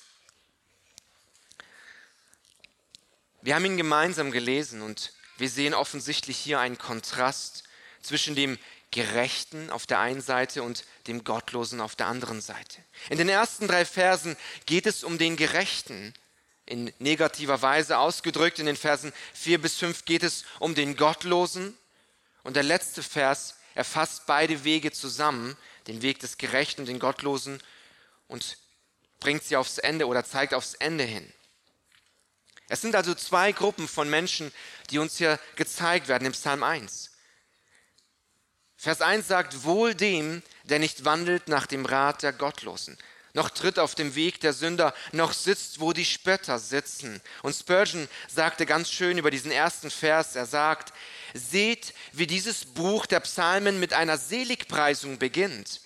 Wir 3.42 3.56
haben 3.56 3.64
ihn 3.64 3.76
gemeinsam 3.76 4.30
gelesen 4.30 4.80
und 4.80 5.12
wir 5.38 5.48
sehen 5.48 5.74
offensichtlich 5.74 6.38
hier 6.38 6.60
einen 6.60 6.78
Kontrast 6.78 7.64
zwischen 8.00 8.36
dem 8.36 8.56
Gerechten 8.92 9.70
auf 9.70 9.88
der 9.88 9.98
einen 9.98 10.20
Seite 10.20 10.62
und 10.62 10.84
dem 11.08 11.24
Gottlosen 11.24 11.80
auf 11.80 11.96
der 11.96 12.06
anderen 12.06 12.40
Seite. 12.40 12.80
In 13.10 13.18
den 13.18 13.28
ersten 13.28 13.66
drei 13.66 13.84
Versen 13.84 14.36
geht 14.66 14.86
es 14.86 15.02
um 15.02 15.18
den 15.18 15.34
Gerechten, 15.34 16.14
in 16.64 16.92
negativer 17.00 17.60
Weise 17.60 17.98
ausgedrückt. 17.98 18.60
In 18.60 18.66
den 18.66 18.76
Versen 18.76 19.12
4 19.32 19.60
bis 19.60 19.78
5 19.78 20.04
geht 20.04 20.22
es 20.22 20.44
um 20.60 20.76
den 20.76 20.96
Gottlosen. 20.96 21.76
Und 22.44 22.54
der 22.54 22.62
letzte 22.62 23.02
Vers 23.02 23.56
erfasst 23.74 24.26
beide 24.26 24.62
Wege 24.62 24.92
zusammen, 24.92 25.56
den 25.88 26.02
Weg 26.02 26.20
des 26.20 26.38
Gerechten 26.38 26.82
und 26.82 26.86
den 26.86 27.00
Gottlosen, 27.00 27.60
und 28.28 28.58
bringt 29.20 29.42
sie 29.42 29.56
aufs 29.56 29.78
Ende 29.78 30.06
oder 30.06 30.24
zeigt 30.24 30.54
aufs 30.54 30.74
Ende 30.74 31.04
hin. 31.04 31.32
Es 32.68 32.80
sind 32.80 32.94
also 32.94 33.14
zwei 33.14 33.52
Gruppen 33.52 33.88
von 33.88 34.08
Menschen, 34.08 34.52
die 34.90 34.98
uns 34.98 35.16
hier 35.18 35.38
gezeigt 35.56 36.08
werden 36.08 36.26
im 36.26 36.32
Psalm 36.32 36.62
1. 36.62 37.10
Vers 38.76 39.00
1 39.00 39.28
sagt, 39.28 39.64
wohl 39.64 39.94
dem, 39.94 40.42
der 40.64 40.78
nicht 40.78 41.04
wandelt 41.04 41.48
nach 41.48 41.66
dem 41.66 41.86
Rat 41.86 42.22
der 42.22 42.32
Gottlosen, 42.32 42.98
noch 43.32 43.50
tritt 43.50 43.78
auf 43.78 43.94
dem 43.94 44.14
Weg 44.14 44.40
der 44.40 44.52
Sünder, 44.52 44.94
noch 45.12 45.32
sitzt, 45.32 45.80
wo 45.80 45.92
die 45.92 46.04
Spötter 46.04 46.58
sitzen. 46.58 47.20
Und 47.42 47.54
Spurgeon 47.54 48.08
sagte 48.28 48.64
ganz 48.64 48.90
schön 48.90 49.18
über 49.18 49.30
diesen 49.30 49.50
ersten 49.50 49.90
Vers, 49.90 50.36
er 50.36 50.46
sagt, 50.46 50.92
seht, 51.32 51.94
wie 52.12 52.26
dieses 52.26 52.64
Buch 52.64 53.06
der 53.06 53.20
Psalmen 53.20 53.80
mit 53.80 53.92
einer 53.92 54.18
Seligpreisung 54.18 55.18
beginnt 55.18 55.80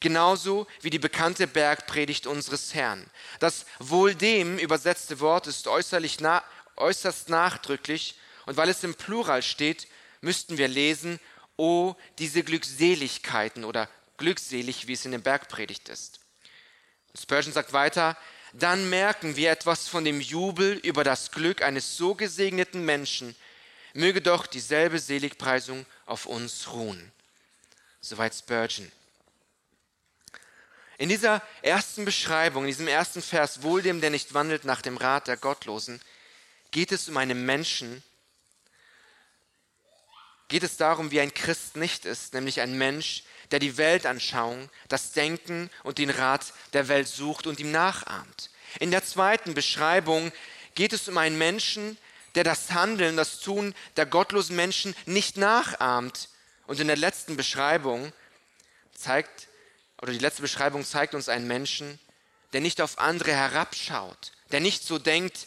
genauso 0.00 0.66
wie 0.80 0.90
die 0.90 0.98
bekannte 0.98 1.46
Bergpredigt 1.46 2.26
unseres 2.26 2.74
Herrn. 2.74 3.08
Das 3.38 3.66
wohl 3.78 4.14
dem 4.14 4.58
übersetzte 4.58 5.20
Wort 5.20 5.46
ist 5.46 5.68
äußerlich 5.68 6.20
na, 6.20 6.42
äußerst 6.76 7.28
nachdrücklich 7.28 8.18
und 8.46 8.56
weil 8.56 8.68
es 8.68 8.82
im 8.82 8.94
Plural 8.94 9.42
steht, 9.42 9.86
müssten 10.20 10.58
wir 10.58 10.68
lesen, 10.68 11.20
oh, 11.56 11.94
diese 12.18 12.42
Glückseligkeiten 12.42 13.64
oder 13.64 13.88
glückselig, 14.16 14.86
wie 14.86 14.94
es 14.94 15.04
in 15.04 15.12
der 15.12 15.18
Bergpredigt 15.18 15.88
ist. 15.88 16.20
Spurgeon 17.14 17.52
sagt 17.52 17.72
weiter, 17.72 18.16
dann 18.52 18.90
merken 18.90 19.36
wir 19.36 19.50
etwas 19.50 19.88
von 19.88 20.04
dem 20.04 20.20
Jubel 20.20 20.74
über 20.78 21.04
das 21.04 21.30
Glück 21.30 21.62
eines 21.62 21.96
so 21.96 22.14
gesegneten 22.14 22.84
Menschen. 22.84 23.36
Möge 23.94 24.20
doch 24.20 24.46
dieselbe 24.46 24.98
Seligpreisung 24.98 25.86
auf 26.06 26.26
uns 26.26 26.72
ruhen. 26.72 27.12
Soweit 28.00 28.34
Spurgeon. 28.34 28.90
In 31.00 31.08
dieser 31.08 31.40
ersten 31.62 32.04
Beschreibung, 32.04 32.64
in 32.64 32.68
diesem 32.68 32.86
ersten 32.86 33.22
Vers, 33.22 33.62
wohl 33.62 33.80
dem, 33.80 34.02
der 34.02 34.10
nicht 34.10 34.34
wandelt 34.34 34.66
nach 34.66 34.82
dem 34.82 34.98
Rat 34.98 35.28
der 35.28 35.38
Gottlosen, 35.38 35.98
geht 36.72 36.92
es 36.92 37.08
um 37.08 37.16
einen 37.16 37.46
Menschen, 37.46 38.02
geht 40.48 40.62
es 40.62 40.76
darum, 40.76 41.10
wie 41.10 41.20
ein 41.20 41.32
Christ 41.32 41.76
nicht 41.76 42.04
ist, 42.04 42.34
nämlich 42.34 42.60
ein 42.60 42.76
Mensch, 42.76 43.22
der 43.50 43.60
die 43.60 43.78
Weltanschauung, 43.78 44.68
das 44.88 45.12
Denken 45.12 45.70
und 45.84 45.96
den 45.96 46.10
Rat 46.10 46.52
der 46.74 46.88
Welt 46.88 47.08
sucht 47.08 47.46
und 47.46 47.60
ihm 47.60 47.70
nachahmt. 47.70 48.50
In 48.78 48.90
der 48.90 49.02
zweiten 49.02 49.54
Beschreibung 49.54 50.32
geht 50.74 50.92
es 50.92 51.08
um 51.08 51.16
einen 51.16 51.38
Menschen, 51.38 51.96
der 52.34 52.44
das 52.44 52.72
Handeln, 52.72 53.16
das 53.16 53.40
Tun 53.40 53.74
der 53.96 54.04
gottlosen 54.04 54.54
Menschen 54.54 54.94
nicht 55.06 55.38
nachahmt. 55.38 56.28
Und 56.66 56.78
in 56.78 56.88
der 56.88 56.98
letzten 56.98 57.38
Beschreibung 57.38 58.12
zeigt 58.92 59.48
oder 60.00 60.12
die 60.12 60.18
letzte 60.18 60.42
Beschreibung 60.42 60.84
zeigt 60.84 61.14
uns 61.14 61.28
einen 61.28 61.46
Menschen, 61.46 61.98
der 62.52 62.60
nicht 62.60 62.80
auf 62.80 62.98
andere 62.98 63.32
herabschaut, 63.32 64.32
der 64.50 64.60
nicht 64.60 64.82
so 64.82 64.98
denkt, 64.98 65.46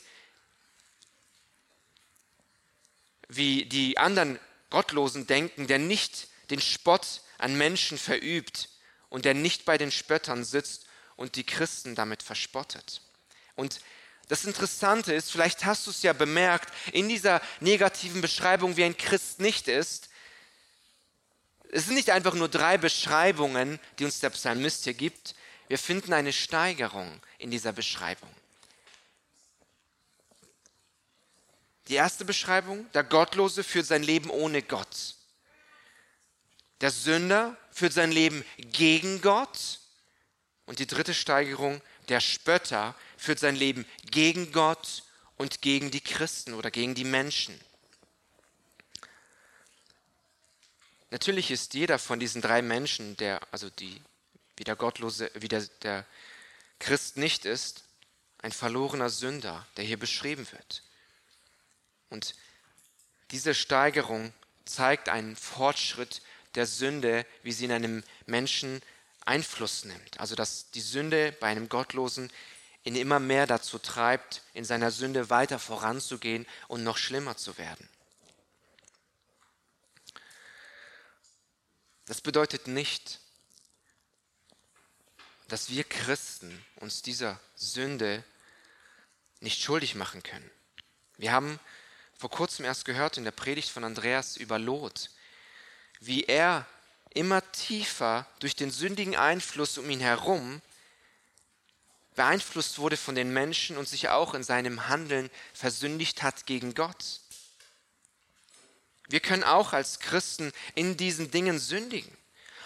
wie 3.27 3.65
die 3.65 3.97
anderen 3.97 4.39
Gottlosen 4.69 5.27
denken, 5.27 5.67
der 5.67 5.79
nicht 5.79 6.27
den 6.49 6.61
Spott 6.61 7.21
an 7.37 7.57
Menschen 7.57 7.97
verübt 7.97 8.69
und 9.09 9.25
der 9.25 9.33
nicht 9.33 9.65
bei 9.65 9.77
den 9.77 9.91
Spöttern 9.91 10.43
sitzt 10.43 10.85
und 11.15 11.35
die 11.35 11.45
Christen 11.45 11.95
damit 11.95 12.21
verspottet. 12.23 13.01
Und 13.55 13.81
das 14.29 14.45
Interessante 14.45 15.13
ist, 15.13 15.31
vielleicht 15.31 15.65
hast 15.65 15.85
du 15.85 15.91
es 15.91 16.03
ja 16.03 16.13
bemerkt, 16.13 16.73
in 16.91 17.09
dieser 17.09 17.41
negativen 17.59 18.21
Beschreibung, 18.21 18.77
wie 18.77 18.83
ein 18.83 18.97
Christ 18.97 19.39
nicht 19.39 19.67
ist, 19.67 20.09
es 21.73 21.85
sind 21.85 21.95
nicht 21.95 22.11
einfach 22.11 22.35
nur 22.35 22.49
drei 22.49 22.77
Beschreibungen, 22.77 23.79
die 23.97 24.05
uns 24.05 24.19
der 24.19 24.29
Psalmist 24.29 24.83
hier 24.83 24.93
gibt. 24.93 25.33
Wir 25.67 25.79
finden 25.79 26.13
eine 26.13 26.31
Steigerung 26.31 27.19
in 27.39 27.49
dieser 27.49 27.73
Beschreibung. 27.73 28.29
Die 31.87 31.95
erste 31.95 32.25
Beschreibung, 32.25 32.85
der 32.93 33.03
Gottlose 33.03 33.63
führt 33.63 33.87
sein 33.87 34.03
Leben 34.03 34.29
ohne 34.29 34.61
Gott. 34.61 35.15
Der 36.81 36.91
Sünder 36.91 37.57
führt 37.71 37.93
sein 37.93 38.11
Leben 38.11 38.45
gegen 38.57 39.21
Gott. 39.21 39.79
Und 40.67 40.77
die 40.77 40.87
dritte 40.87 41.15
Steigerung, 41.15 41.81
der 42.07 42.19
Spötter 42.19 42.93
führt 43.17 43.39
sein 43.39 43.55
Leben 43.55 43.85
gegen 44.11 44.51
Gott 44.51 45.03
und 45.37 45.63
gegen 45.63 45.89
die 45.89 46.01
Christen 46.01 46.53
oder 46.53 46.69
gegen 46.69 46.93
die 46.93 47.03
Menschen. 47.03 47.59
Natürlich 51.13 51.51
ist 51.51 51.75
jeder 51.75 51.99
von 51.99 52.19
diesen 52.19 52.41
drei 52.41 52.63
Menschen, 52.63 53.15
der, 53.17 53.39
also 53.51 53.69
die, 53.69 54.01
wie 54.57 54.63
der 54.63 54.75
Gottlose, 54.75 55.29
wie 55.35 55.47
der, 55.47 55.61
der 55.83 56.07
Christ 56.79 57.17
nicht 57.17 57.45
ist, 57.45 57.83
ein 58.39 58.51
verlorener 58.51 59.11
Sünder, 59.11 59.63
der 59.77 59.83
hier 59.83 59.99
beschrieben 59.99 60.47
wird. 60.51 60.81
Und 62.09 62.33
diese 63.29 63.53
Steigerung 63.53 64.33
zeigt 64.65 65.07
einen 65.07 65.35
Fortschritt 65.35 66.23
der 66.55 66.65
Sünde, 66.65 67.27
wie 67.43 67.51
sie 67.51 67.65
in 67.65 67.71
einem 67.73 68.03
Menschen 68.25 68.81
Einfluss 69.23 69.85
nimmt. 69.85 70.19
Also 70.19 70.33
dass 70.33 70.71
die 70.71 70.81
Sünde 70.81 71.31
bei 71.39 71.45
einem 71.45 71.69
Gottlosen 71.69 72.31
ihn 72.85 72.95
immer 72.95 73.19
mehr 73.19 73.45
dazu 73.45 73.77
treibt, 73.77 74.41
in 74.55 74.65
seiner 74.65 74.89
Sünde 74.89 75.29
weiter 75.29 75.59
voranzugehen 75.59 76.47
und 76.67 76.83
noch 76.83 76.97
schlimmer 76.97 77.37
zu 77.37 77.59
werden. 77.59 77.87
Das 82.13 82.21
bedeutet 82.21 82.67
nicht, 82.67 83.19
dass 85.47 85.71
wir 85.71 85.83
Christen 85.83 86.63
uns 86.75 87.01
dieser 87.01 87.39
Sünde 87.55 88.23
nicht 89.39 89.63
schuldig 89.63 89.95
machen 89.95 90.21
können. 90.21 90.47
Wir 91.17 91.31
haben 91.31 91.59
vor 92.15 92.29
kurzem 92.29 92.65
erst 92.65 92.85
gehört 92.85 93.17
in 93.17 93.23
der 93.23 93.31
Predigt 93.31 93.69
von 93.69 93.83
Andreas 93.83 94.37
über 94.37 94.59
Lot, 94.59 95.09
wie 96.01 96.25
er 96.25 96.67
immer 97.15 97.41
tiefer 97.51 98.27
durch 98.37 98.55
den 98.55 98.69
sündigen 98.69 99.15
Einfluss 99.15 99.79
um 99.79 99.89
ihn 99.89 99.99
herum 99.99 100.61
beeinflusst 102.13 102.77
wurde 102.77 102.95
von 102.95 103.15
den 103.15 103.33
Menschen 103.33 103.75
und 103.75 103.87
sich 103.87 104.09
auch 104.09 104.35
in 104.35 104.43
seinem 104.43 104.87
Handeln 104.87 105.31
versündigt 105.51 106.21
hat 106.21 106.45
gegen 106.45 106.75
Gott. 106.75 107.21
Wir 109.13 109.19
können 109.19 109.43
auch 109.43 109.73
als 109.73 109.99
Christen 109.99 110.51
in 110.73 110.97
diesen 110.97 111.29
Dingen 111.29 111.59
sündigen. 111.59 112.11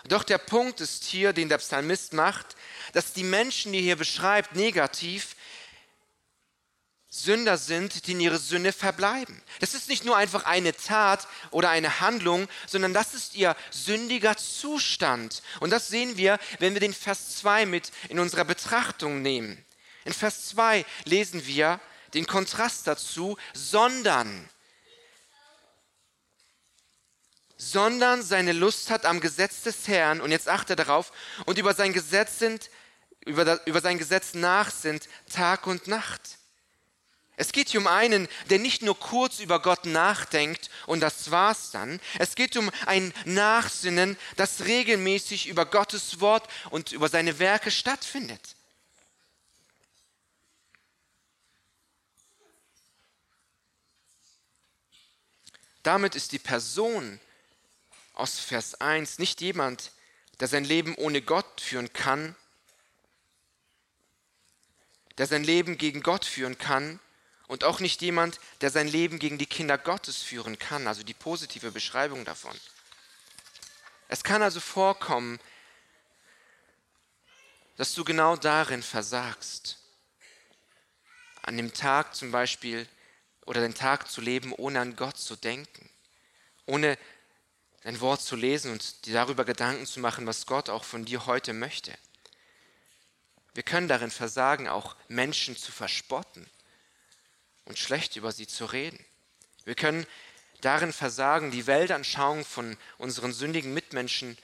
Doch 0.08 0.24
der 0.24 0.38
Punkt 0.38 0.80
ist 0.80 1.04
hier, 1.04 1.34
den 1.34 1.50
der 1.50 1.58
Psalmist 1.58 2.14
macht, 2.14 2.56
dass 2.94 3.12
die 3.12 3.26
Menschen, 3.26 3.74
die 3.74 3.82
hier 3.82 3.98
beschreibt, 3.98 4.56
negativ, 4.56 5.36
Sünder 7.10 7.58
sind, 7.58 8.08
die 8.08 8.14
in 8.14 8.22
ihrer 8.22 8.38
Sünde 8.38 8.72
verbleiben. 8.72 9.44
Das 9.60 9.74
ist 9.74 9.90
nicht 9.90 10.06
nur 10.06 10.16
einfach 10.16 10.46
eine 10.46 10.74
Tat 10.74 11.28
oder 11.52 11.70
eine 11.70 12.00
Handlung, 12.00 12.48
sondern 12.66 12.94
das 12.94 13.14
ist 13.14 13.36
ihr 13.36 13.54
sündiger 13.70 14.38
Zustand. 14.38 15.44
Und 15.60 15.72
das 15.72 15.90
sehen 15.90 16.16
wir, 16.16 16.40
wenn 16.60 16.72
wir 16.72 16.80
den 16.80 16.94
Vers 16.94 17.36
2 17.40 17.66
mit 17.66 17.92
in 18.08 18.20
unserer 18.20 18.46
Betrachtung 18.46 19.22
nehmen. 19.22 19.66
In 20.06 20.14
Vers 20.14 20.46
2 20.48 20.86
lesen 21.04 21.46
wir 21.46 21.82
den 22.14 22.26
Kontrast 22.26 22.88
dazu, 22.88 23.38
sondern, 23.54 24.50
sondern 27.78 28.24
seine 28.24 28.54
Lust 28.54 28.90
hat 28.90 29.06
am 29.06 29.20
Gesetz 29.20 29.62
des 29.62 29.88
Herrn, 29.88 30.20
und 30.20 30.32
jetzt 30.32 30.50
achte 30.50 30.76
darauf, 30.76 31.12
und 31.46 31.60
über 31.60 31.76
sein 31.76 31.94
Gesetz 31.94 32.40
sind, 32.40 32.72
über, 33.24 33.46
das, 33.46 33.60
über 33.68 33.82
sein 33.82 34.00
Gesetz 34.00 34.34
nach 34.34 34.72
sind 34.72 35.08
Tag 35.32 35.68
und 35.68 35.86
Nacht. 35.86 36.40
Es 37.36 37.52
geht 37.52 37.70
hier 37.70 37.80
um 37.80 37.86
einen, 37.86 38.28
der 38.50 38.58
nicht 38.58 38.82
nur 38.82 39.00
kurz 39.00 39.38
über 39.40 39.62
Gott 39.62 39.86
nachdenkt 39.86 40.72
und 40.88 41.02
das 41.02 41.30
war's 41.30 41.70
dann. 41.70 42.00
Es 42.18 42.34
geht 42.34 42.58
um 42.58 42.72
ein 42.88 43.14
Nachsinnen, 43.26 44.18
das 44.38 44.66
regelmäßig 44.66 45.46
über 45.46 45.68
Gottes 45.68 46.20
Wort 46.20 46.50
und 46.72 46.94
über 46.94 47.10
seine 47.10 47.38
Werke 47.38 47.70
stattfindet. 47.70 48.56
Damit 55.84 56.16
ist 56.16 56.32
die 56.32 56.40
Person 56.40 57.20
aus 58.18 58.40
Vers 58.40 58.82
1 58.82 59.20
nicht 59.20 59.42
jemand, 59.42 59.92
der 60.40 60.48
sein 60.48 60.64
Leben 60.64 60.96
ohne 60.96 61.22
Gott 61.22 61.62
führen 61.62 61.94
kann, 61.94 62.36
der 65.18 65.28
sein 65.28 65.44
Leben 65.44 65.78
gegen 65.78 66.02
Gott 66.02 66.26
führen 66.26 66.58
kann, 66.58 67.00
und 67.48 67.64
auch 67.64 67.80
nicht 67.80 68.02
jemand, 68.02 68.40
der 68.62 68.70
sein 68.70 68.88
Leben 68.88 69.20
gegen 69.20 69.38
die 69.38 69.46
Kinder 69.46 69.78
Gottes 69.78 70.22
führen 70.22 70.60
kann, 70.60 70.88
also 70.88 71.04
die 71.04 71.14
positive 71.14 71.72
Beschreibung 71.72 72.26
davon. 72.26 72.56
Es 74.10 74.24
kann 74.24 74.44
also 74.44 74.60
vorkommen, 74.60 75.40
dass 77.78 77.94
du 77.94 78.04
genau 78.04 78.36
darin 78.36 78.84
versagst. 78.84 79.78
An 81.42 81.56
dem 81.56 81.74
Tag 81.74 82.16
zum 82.16 82.32
Beispiel 82.32 82.88
oder 83.46 83.62
den 83.62 83.76
Tag 83.76 84.12
zu 84.12 84.20
leben, 84.20 84.52
ohne 84.52 84.82
an 84.82 84.98
Gott 84.98 85.18
zu 85.18 85.38
denken, 85.38 85.90
ohne 86.66 86.98
dein 87.88 88.02
Wort 88.02 88.22
zu 88.22 88.36
lesen 88.36 88.74
und 88.74 89.06
dir 89.06 89.14
darüber 89.14 89.46
Gedanken 89.46 89.86
zu 89.86 90.02
machen, 90.02 90.28
was 90.28 90.46
Gott 90.46 90.68
auch 90.68 90.84
von 90.84 91.06
dir 91.06 91.26
heute 91.26 91.54
möchte. 91.54 91.94
Wir 93.54 93.64
können 93.64 93.88
darin 93.88 94.12
versagen, 94.12 94.68
auch 94.68 94.98
Menschen 95.08 95.56
zu 95.56 95.72
verspotten 95.72 96.50
und 97.64 97.80
schlecht 97.80 98.18
über 98.18 98.34
sie 98.34 98.46
zu 98.46 98.66
reden. 98.66 99.00
Wir 99.64 99.74
können 99.74 100.06
darin 100.60 100.92
versagen, 100.92 101.50
die 101.50 101.66
Weltanschauung 101.66 102.44
von 102.44 102.76
unseren 102.98 103.32
sündigen 103.32 103.74
Mitmenschen 103.74 104.38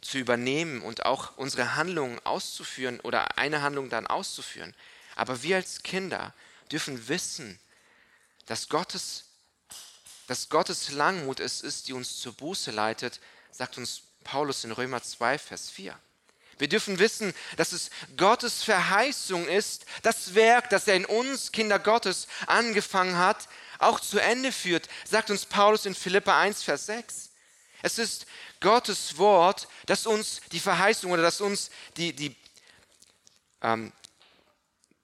zu 0.00 0.18
übernehmen 0.18 0.80
und 0.80 1.06
auch 1.06 1.36
unsere 1.36 1.74
Handlungen 1.74 2.20
auszuführen 2.24 3.00
oder 3.00 3.36
eine 3.36 3.62
Handlung 3.62 3.90
dann 3.90 4.06
auszuführen. 4.06 4.76
Aber 5.16 5.42
wir 5.42 5.56
als 5.56 5.82
Kinder 5.82 6.32
dürfen 6.70 7.08
wissen, 7.08 7.58
dass 8.46 8.68
Gottes, 8.68 9.24
dass 10.26 10.48
Gottes 10.48 10.90
Langmut 10.90 11.40
es 11.40 11.60
ist, 11.60 11.88
die 11.88 11.92
uns 11.92 12.18
zur 12.20 12.32
Buße 12.32 12.70
leitet, 12.70 13.20
sagt 13.50 13.78
uns 13.78 14.02
Paulus 14.24 14.64
in 14.64 14.72
Römer 14.72 15.02
2, 15.02 15.38
Vers 15.38 15.70
4. 15.70 15.98
Wir 16.58 16.68
dürfen 16.68 16.98
wissen, 16.98 17.34
dass 17.56 17.72
es 17.72 17.90
Gottes 18.16 18.62
Verheißung 18.62 19.46
ist, 19.48 19.86
das 20.02 20.34
Werk, 20.34 20.70
das 20.70 20.86
er 20.86 20.94
in 20.94 21.04
uns, 21.04 21.52
Kinder 21.52 21.78
Gottes, 21.78 22.28
angefangen 22.46 23.18
hat, 23.18 23.48
auch 23.78 24.00
zu 24.00 24.18
Ende 24.18 24.52
führt, 24.52 24.88
sagt 25.04 25.30
uns 25.30 25.46
Paulus 25.46 25.84
in 25.84 25.94
Philippa 25.94 26.40
1, 26.40 26.62
Vers 26.62 26.86
6. 26.86 27.30
Es 27.82 27.98
ist 27.98 28.26
Gottes 28.60 29.18
Wort, 29.18 29.68
das 29.86 30.06
uns 30.06 30.40
die 30.52 30.60
Verheißung 30.60 31.10
oder 31.10 31.22
das 31.22 31.40
uns 31.40 31.70
die, 31.96 32.14
die 32.14 32.36
ähm, 33.60 33.92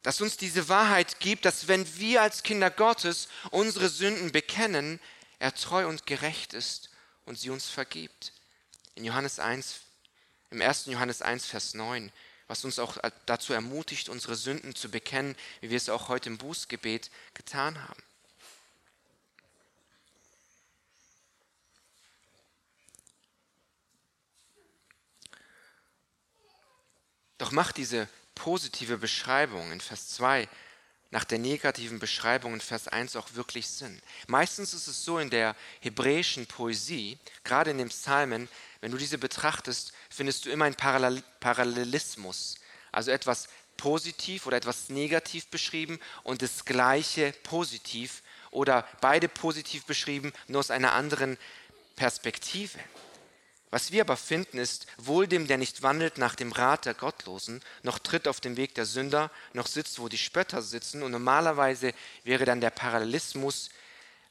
dass 0.03 0.21
uns 0.21 0.37
diese 0.37 0.68
Wahrheit 0.68 1.21
gibt, 1.21 1.44
dass 1.44 1.68
wenn 1.68 1.87
wir 1.99 2.23
als 2.23 2.42
Kinder 2.42 2.71
Gottes 2.71 3.29
unsere 3.51 3.88
Sünden 3.88 4.33
bekennen, 4.33 4.99
er 5.40 5.55
treu 5.55 5.88
und 5.88 6.07
gerecht 6.07 6.53
ist 6.53 6.90
und 7.24 7.37
sie 7.37 7.50
uns 7.50 7.68
vergibt. 7.68 8.33
In 8.94 9.05
Johannes 9.05 9.40
1, 9.40 9.81
im 10.50 10.62
1. 10.62 10.87
Johannes 10.87 11.22
1, 11.22 11.46
Vers 11.46 11.74
9, 11.74 12.12
was 12.46 12.64
uns 12.64 12.79
auch 12.79 12.98
dazu 13.26 13.53
ermutigt, 13.53 14.09
unsere 14.09 14.37
Sünden 14.37 14.74
zu 14.76 14.90
bekennen, 14.90 15.35
wie 15.61 15.70
wir 15.70 15.76
es 15.76 15.88
auch 15.88 16.09
heute 16.09 16.29
im 16.29 16.38
Bußgebet 16.38 17.11
getan 17.35 17.83
haben. 17.88 18.03
Doch 27.38 27.53
macht 27.53 27.79
diese 27.79 28.07
positive 28.35 28.98
Beschreibung 28.98 29.72
in 29.72 29.81
Vers 29.81 30.09
2 30.11 30.46
nach 31.11 31.25
der 31.25 31.38
negativen 31.38 31.99
Beschreibung 31.99 32.55
in 32.55 32.61
Vers 32.61 32.88
1 32.88 33.16
auch 33.16 33.35
wirklich 33.35 33.66
Sinn. 33.66 34.01
Meistens 34.29 34.75
ist 34.75 34.87
es 34.87 35.05
so 35.05 35.18
in 35.18 35.31
der 35.31 35.57
hebräischen 35.81 36.46
Poesie, 36.46 37.18
gerade 37.42 37.73
in 37.73 37.79
den 37.79 37.88
Psalmen, 37.88 38.49
wenn 38.81 38.92
du 38.92 38.96
diese 38.96 39.18
betrachtest, 39.18 39.92
findest 40.09 40.44
du 40.44 40.51
immer 40.51 40.66
einen 40.66 40.77
Parallelismus, 41.40 42.57
also 42.92 43.11
etwas 43.11 43.49
positiv 43.77 44.46
oder 44.46 44.57
etwas 44.57 44.88
negativ 44.88 45.49
beschrieben 45.49 45.99
und 46.23 46.42
das 46.42 46.64
gleiche 46.64 47.33
positiv 47.42 48.23
oder 48.51 48.87
beide 49.01 49.29
positiv 49.29 49.85
beschrieben, 49.87 50.33
nur 50.49 50.61
aus 50.61 50.70
einer 50.70 50.92
anderen 50.92 51.38
Perspektive. 51.96 52.79
Was 53.70 53.92
wir 53.92 54.00
aber 54.02 54.16
finden, 54.16 54.59
ist, 54.59 54.87
wohl 54.96 55.28
dem, 55.28 55.46
der 55.46 55.56
nicht 55.56 55.83
wandelt 55.83 56.18
nach 56.18 56.35
dem 56.35 56.50
Rat 56.50 56.87
der 56.87 56.94
Gottlosen, 56.94 57.62
noch 57.83 58.00
tritt 58.00 58.26
auf 58.26 58.40
dem 58.40 58.56
Weg 58.56 58.74
der 58.74 58.85
Sünder, 58.85 59.30
noch 59.52 59.68
sitzt, 59.68 60.00
wo 60.00 60.09
die 60.09 60.18
Spötter 60.18 60.61
sitzen. 60.61 61.02
Und 61.04 61.12
normalerweise 61.12 61.94
wäre 62.24 62.44
dann 62.44 62.61
der 62.61 62.70
Parallelismus 62.70 63.70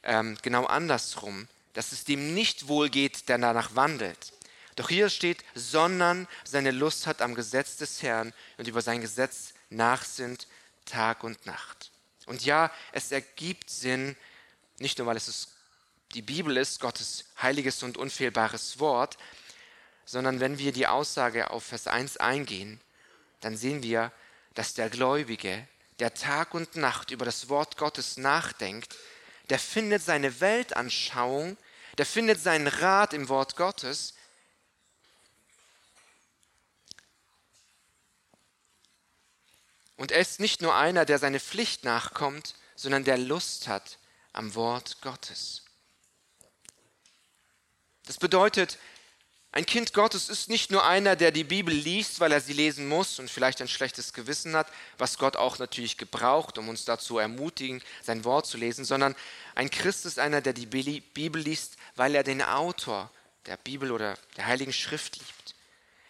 ähm, 0.04 0.38
genau 0.41 0.65
andersrum, 0.65 1.47
dass 1.73 1.93
es 1.93 2.04
dem 2.04 2.34
nicht 2.34 2.67
wohl 2.67 2.89
geht, 2.89 3.30
der 3.30 3.38
danach 3.38 3.75
wandelt. 3.75 4.34
Doch 4.75 4.89
hier 4.89 5.10
steht, 5.10 5.43
sondern 5.56 6.28
seine 6.43 6.71
Lust 6.71 7.08
hat 7.08 7.21
am 7.21 7.36
Gesetz 7.36 7.78
des 7.78 8.02
Herrn 8.02 8.34
und 8.58 8.67
über 8.67 8.82
sein 8.82 9.02
Gesetz 9.02 9.54
nachsinnt 9.69 10.47
Tag 10.86 11.23
und 11.23 11.45
Nacht. 11.45 11.91
Und 12.25 12.43
ja, 12.45 12.71
es 12.91 13.12
ergibt 13.12 13.69
Sinn, 13.69 14.15
nicht 14.80 14.97
nur 14.97 15.08
weil 15.08 15.17
es 15.17 15.49
die 16.13 16.22
Bibel 16.22 16.58
ist, 16.58 16.80
Gottes 16.80 17.26
heiliges 17.41 17.84
und 17.84 17.98
unfehlbares 17.98 18.80
Wort, 18.80 19.17
sondern 20.06 20.39
wenn 20.39 20.58
wir 20.58 20.72
die 20.72 20.88
Aussage 20.88 21.52
auf 21.52 21.65
Vers 21.65 21.88
1 21.88 22.17
eingehen, 22.17 22.82
dann 23.41 23.56
sehen 23.56 23.84
wir, 23.84 24.12
dass 24.56 24.74
der 24.74 24.89
Gläubige, 24.89 25.67
der 26.00 26.13
Tag 26.13 26.54
und 26.54 26.76
Nacht 26.76 27.12
über 27.12 27.26
das 27.26 27.50
Wort 27.50 27.78
Gottes 27.78 28.17
nachdenkt, 28.17 28.95
der 29.50 29.60
findet 29.60 30.02
seine 30.02 30.39
Weltanschauung, 30.41 31.58
der 31.98 32.06
findet 32.06 32.41
seinen 32.41 32.67
Rat 32.67 33.13
im 33.13 33.30
Wort 33.30 33.56
Gottes. 33.56 34.15
Und 39.98 40.12
er 40.12 40.19
ist 40.22 40.39
nicht 40.39 40.62
nur 40.62 40.76
einer, 40.76 41.06
der 41.06 41.19
seine 41.19 41.39
Pflicht 41.39 41.84
nachkommt, 41.84 42.56
sondern 42.76 43.04
der 43.04 43.17
Lust 43.17 43.67
hat 43.67 44.00
am 44.32 44.56
Wort 44.56 45.02
Gottes. 45.02 45.69
Das 48.10 48.17
bedeutet, 48.17 48.80
ein 49.52 49.67
Kind 49.67 49.93
Gottes 49.93 50.30
ist 50.30 50.50
nicht 50.50 50.72
nur 50.72 50.84
einer, 50.84 51.15
der 51.15 51.30
die 51.30 51.43
Bibel 51.43 51.72
liest, 51.72 52.19
weil 52.19 52.32
er 52.32 52.41
sie 52.41 52.54
lesen 52.54 52.88
muss 52.88 53.19
und 53.19 53.30
vielleicht 53.30 53.62
ein 53.62 53.67
schlechtes 53.67 54.13
Gewissen 54.13 54.56
hat, 54.56 54.65
was 54.98 55.19
Gott 55.19 55.36
auch 55.36 55.60
natürlich 55.60 55.95
gebraucht, 55.95 56.58
um 56.58 56.69
uns 56.69 56.86
dazu 56.86 57.06
zu 57.06 57.17
ermutigen, 57.19 57.84
sein 58.02 58.26
Wort 58.26 58.48
zu 58.48 58.58
lesen, 58.58 58.84
sondern 58.84 59.15
ein 59.54 59.69
Christ 59.69 60.08
ist 60.08 60.17
einer, 60.17 60.41
der 60.41 60.54
die 60.54 60.65
Bibel 60.65 61.39
liest, 61.39 61.76
weil 61.98 62.15
er 62.15 62.24
den 62.24 62.41
Autor 62.41 63.12
der 63.45 63.58
Bibel 63.58 63.91
oder 63.91 64.17
der 64.38 64.48
Heiligen 64.48 64.74
Schrift 64.74 65.17
liebt. 65.17 65.54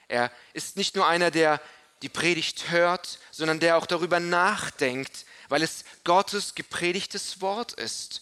Er 0.08 0.32
ist 0.54 0.78
nicht 0.78 0.96
nur 0.96 1.06
einer, 1.06 1.32
der 1.32 1.60
die 2.02 2.08
Predigt 2.08 2.72
hört, 2.72 3.20
sondern 3.30 3.60
der 3.60 3.76
auch 3.76 3.86
darüber 3.86 4.22
nachdenkt, 4.22 5.26
weil 5.50 5.64
es 5.64 5.84
Gottes 6.06 6.56
gepredigtes 6.56 7.42
Wort 7.42 7.74
ist. 7.74 8.22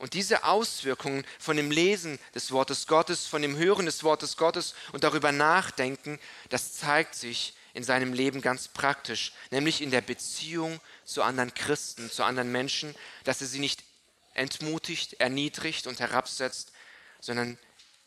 Und 0.00 0.14
diese 0.14 0.44
Auswirkungen 0.44 1.26
von 1.38 1.58
dem 1.58 1.70
Lesen 1.70 2.18
des 2.34 2.52
Wortes 2.52 2.86
Gottes, 2.86 3.26
von 3.26 3.42
dem 3.42 3.56
Hören 3.56 3.84
des 3.84 4.02
Wortes 4.02 4.38
Gottes 4.38 4.74
und 4.92 5.04
darüber 5.04 5.30
nachdenken, 5.30 6.18
das 6.48 6.72
zeigt 6.72 7.14
sich 7.14 7.52
in 7.74 7.84
seinem 7.84 8.14
Leben 8.14 8.40
ganz 8.40 8.68
praktisch, 8.68 9.32
nämlich 9.50 9.82
in 9.82 9.90
der 9.90 10.00
Beziehung 10.00 10.80
zu 11.04 11.22
anderen 11.22 11.52
Christen, 11.52 12.10
zu 12.10 12.24
anderen 12.24 12.50
Menschen, 12.50 12.94
dass 13.24 13.42
er 13.42 13.46
sie 13.46 13.58
nicht 13.58 13.84
entmutigt, 14.32 15.20
erniedrigt 15.20 15.86
und 15.86 16.00
herabsetzt, 16.00 16.72
sondern 17.20 17.58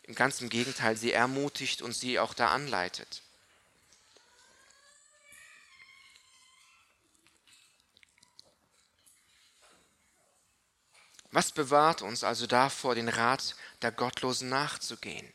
im 0.01 0.15
ganzen 0.15 0.49
Gegenteil 0.49 0.97
sie 0.97 1.11
ermutigt 1.11 1.83
und 1.83 1.93
sie 1.93 2.17
auch 2.17 2.33
da 2.33 2.49
anleitet. 2.49 3.22
Was 11.33 11.51
bewahrt 11.51 12.03
uns 12.03 12.23
also 12.23 12.45
davor, 12.45 12.93
den 12.93 13.09
Rat 13.09 13.55
der 13.81 13.91
Gottlosen 13.91 14.49
nachzugehen? 14.49 15.33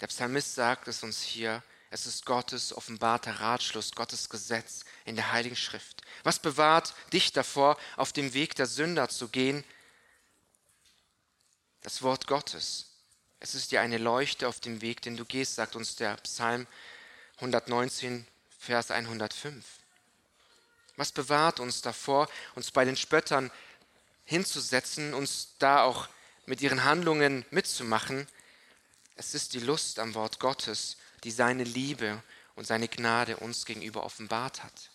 Der 0.00 0.08
Psalmist 0.08 0.56
sagt 0.56 0.88
es 0.88 1.04
uns 1.04 1.22
hier, 1.22 1.62
es 1.90 2.06
ist 2.06 2.26
Gottes 2.26 2.72
offenbarter 2.76 3.38
Ratschluss, 3.38 3.92
Gottes 3.92 4.28
Gesetz 4.28 4.84
in 5.04 5.14
der 5.14 5.30
Heiligen 5.30 5.54
Schrift. 5.54 6.02
Was 6.24 6.40
bewahrt 6.40 6.92
dich 7.12 7.30
davor, 7.30 7.78
auf 7.96 8.12
dem 8.12 8.34
Weg 8.34 8.56
der 8.56 8.66
Sünder 8.66 9.08
zu 9.08 9.28
gehen? 9.28 9.62
Das 11.82 12.02
Wort 12.02 12.26
Gottes. 12.26 12.96
Es 13.38 13.54
ist 13.54 13.70
dir 13.70 13.80
eine 13.80 13.98
Leuchte 13.98 14.48
auf 14.48 14.58
dem 14.58 14.80
Weg, 14.80 15.02
den 15.02 15.16
du 15.16 15.24
gehst, 15.24 15.54
sagt 15.54 15.76
uns 15.76 15.94
der 15.94 16.16
Psalm 16.16 16.66
119, 17.36 18.26
Vers 18.58 18.90
105. 18.90 19.81
Was 20.96 21.12
bewahrt 21.12 21.60
uns 21.60 21.82
davor, 21.82 22.28
uns 22.54 22.70
bei 22.70 22.84
den 22.84 22.96
Spöttern 22.96 23.50
hinzusetzen, 24.24 25.14
uns 25.14 25.54
da 25.58 25.82
auch 25.82 26.08
mit 26.46 26.60
ihren 26.60 26.84
Handlungen 26.84 27.44
mitzumachen? 27.50 28.26
Es 29.16 29.34
ist 29.34 29.54
die 29.54 29.60
Lust 29.60 29.98
am 29.98 30.14
Wort 30.14 30.38
Gottes, 30.38 30.96
die 31.24 31.30
seine 31.30 31.64
Liebe 31.64 32.22
und 32.54 32.66
seine 32.66 32.88
Gnade 32.88 33.36
uns 33.38 33.64
gegenüber 33.64 34.04
offenbart 34.04 34.62
hat. 34.62 34.90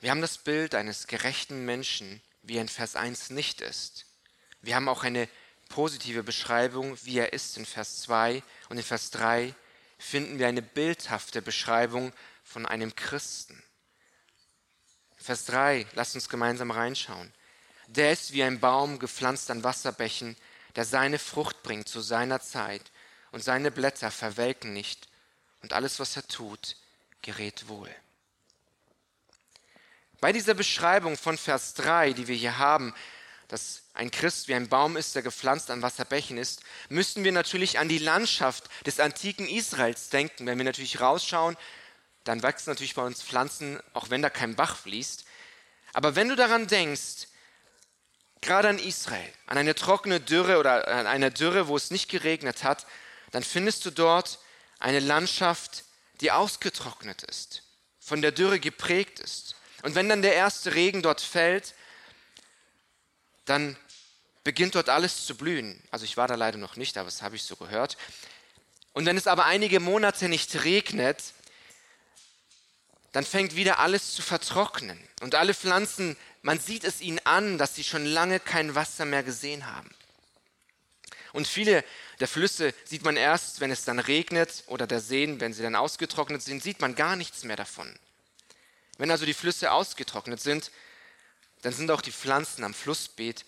Wir 0.00 0.10
haben 0.10 0.20
das 0.20 0.36
Bild 0.36 0.74
eines 0.74 1.06
gerechten 1.06 1.64
Menschen, 1.64 2.20
wie 2.42 2.56
er 2.56 2.60
in 2.60 2.68
Vers 2.68 2.94
1 2.94 3.30
nicht 3.30 3.62
ist. 3.62 4.04
Wir 4.60 4.74
haben 4.76 4.88
auch 4.88 5.02
eine 5.02 5.30
positive 5.68 6.22
Beschreibung, 6.22 6.96
wie 7.02 7.18
er 7.18 7.32
ist 7.32 7.56
in 7.56 7.66
Vers 7.66 8.02
2 8.02 8.42
und 8.68 8.76
in 8.76 8.82
Vers 8.82 9.10
3 9.10 9.54
finden 9.98 10.38
wir 10.38 10.48
eine 10.48 10.62
bildhafte 10.62 11.42
Beschreibung 11.42 12.12
von 12.42 12.66
einem 12.66 12.94
Christen. 12.94 13.62
Vers 15.16 15.46
3, 15.46 15.86
lasst 15.94 16.14
uns 16.14 16.28
gemeinsam 16.28 16.70
reinschauen. 16.70 17.32
Der 17.86 18.12
ist 18.12 18.32
wie 18.32 18.42
ein 18.42 18.60
Baum 18.60 18.98
gepflanzt 18.98 19.50
an 19.50 19.64
Wasserbächen, 19.64 20.36
der 20.76 20.84
seine 20.84 21.18
Frucht 21.18 21.62
bringt 21.62 21.88
zu 21.88 22.00
seiner 22.00 22.40
Zeit, 22.40 22.82
und 23.30 23.42
seine 23.42 23.72
Blätter 23.72 24.10
verwelken 24.12 24.72
nicht, 24.72 25.08
und 25.60 25.72
alles, 25.72 25.98
was 25.98 26.14
er 26.14 26.26
tut, 26.28 26.76
gerät 27.22 27.68
wohl. 27.68 27.90
Bei 30.20 30.32
dieser 30.32 30.54
Beschreibung 30.54 31.16
von 31.16 31.36
Vers 31.36 31.74
3, 31.74 32.12
die 32.12 32.28
wir 32.28 32.36
hier 32.36 32.58
haben, 32.58 32.94
dass 33.54 33.84
ein 33.94 34.10
Christ 34.10 34.48
wie 34.48 34.54
ein 34.54 34.68
Baum 34.68 34.96
ist, 34.96 35.14
der 35.14 35.22
gepflanzt 35.22 35.70
an 35.70 35.80
Wasserbächen 35.80 36.38
ist, 36.38 36.62
müssen 36.88 37.22
wir 37.22 37.30
natürlich 37.30 37.78
an 37.78 37.88
die 37.88 37.98
Landschaft 37.98 38.68
des 38.84 38.98
antiken 38.98 39.46
Israels 39.46 40.08
denken. 40.08 40.46
Wenn 40.46 40.58
wir 40.58 40.64
natürlich 40.64 41.00
rausschauen 41.00 41.56
dann 42.24 42.42
wachsen 42.42 42.70
natürlich 42.70 42.94
bei 42.94 43.02
uns 43.02 43.22
Pflanzen, 43.22 43.78
auch 43.92 44.10
wenn 44.10 44.22
da 44.22 44.30
kein 44.30 44.56
Bach 44.56 44.76
fließt. 44.78 45.24
Aber 45.92 46.16
wenn 46.16 46.28
du 46.30 46.34
daran 46.34 46.66
denkst, 46.66 47.28
gerade 48.40 48.70
an 48.70 48.78
Israel, 48.80 49.30
an 49.46 49.58
eine 49.58 49.76
trockene 49.76 50.18
Dürre 50.18 50.58
oder 50.58 50.88
an 50.88 51.06
eine 51.06 51.30
Dürre, 51.30 51.68
wo 51.68 51.76
es 51.76 51.92
nicht 51.92 52.08
geregnet 52.08 52.64
hat, 52.64 52.86
dann 53.30 53.44
findest 53.44 53.84
du 53.84 53.90
dort 53.90 54.40
eine 54.80 54.98
Landschaft, 54.98 55.84
die 56.20 56.32
ausgetrocknet 56.32 57.22
ist, 57.22 57.62
von 58.00 58.20
der 58.20 58.32
Dürre 58.32 58.58
geprägt 58.58 59.20
ist. 59.20 59.54
Und 59.82 59.94
wenn 59.94 60.08
dann 60.08 60.22
der 60.22 60.34
erste 60.34 60.74
Regen 60.74 61.02
dort 61.02 61.20
fällt, 61.20 61.74
dann 63.44 63.76
beginnt 64.42 64.74
dort 64.74 64.88
alles 64.88 65.26
zu 65.26 65.36
blühen. 65.36 65.82
Also 65.90 66.04
ich 66.04 66.16
war 66.16 66.28
da 66.28 66.34
leider 66.34 66.58
noch 66.58 66.76
nicht, 66.76 66.96
aber 66.96 67.06
das 67.06 67.22
habe 67.22 67.36
ich 67.36 67.42
so 67.42 67.56
gehört. 67.56 67.96
Und 68.92 69.06
wenn 69.06 69.16
es 69.16 69.26
aber 69.26 69.46
einige 69.46 69.80
Monate 69.80 70.28
nicht 70.28 70.64
regnet, 70.64 71.18
dann 73.12 73.24
fängt 73.24 73.54
wieder 73.56 73.78
alles 73.78 74.14
zu 74.14 74.22
vertrocknen. 74.22 75.02
Und 75.20 75.34
alle 75.34 75.54
Pflanzen, 75.54 76.16
man 76.42 76.58
sieht 76.58 76.84
es 76.84 77.00
ihnen 77.00 77.20
an, 77.24 77.58
dass 77.58 77.74
sie 77.74 77.84
schon 77.84 78.04
lange 78.04 78.40
kein 78.40 78.74
Wasser 78.74 79.04
mehr 79.04 79.22
gesehen 79.22 79.66
haben. 79.66 79.90
Und 81.32 81.48
viele 81.48 81.84
der 82.20 82.28
Flüsse 82.28 82.74
sieht 82.84 83.02
man 83.02 83.16
erst, 83.16 83.60
wenn 83.60 83.70
es 83.70 83.84
dann 83.84 83.98
regnet, 83.98 84.62
oder 84.68 84.86
der 84.86 85.00
Seen, 85.00 85.40
wenn 85.40 85.52
sie 85.52 85.62
dann 85.62 85.74
ausgetrocknet 85.74 86.42
sind, 86.42 86.62
sieht 86.62 86.80
man 86.80 86.94
gar 86.94 87.16
nichts 87.16 87.42
mehr 87.44 87.56
davon. 87.56 87.92
Wenn 88.98 89.10
also 89.10 89.26
die 89.26 89.34
Flüsse 89.34 89.72
ausgetrocknet 89.72 90.40
sind, 90.40 90.70
dann 91.64 91.72
sind 91.72 91.90
auch 91.90 92.02
die 92.02 92.12
Pflanzen 92.12 92.62
am 92.62 92.74
Flussbeet 92.74 93.46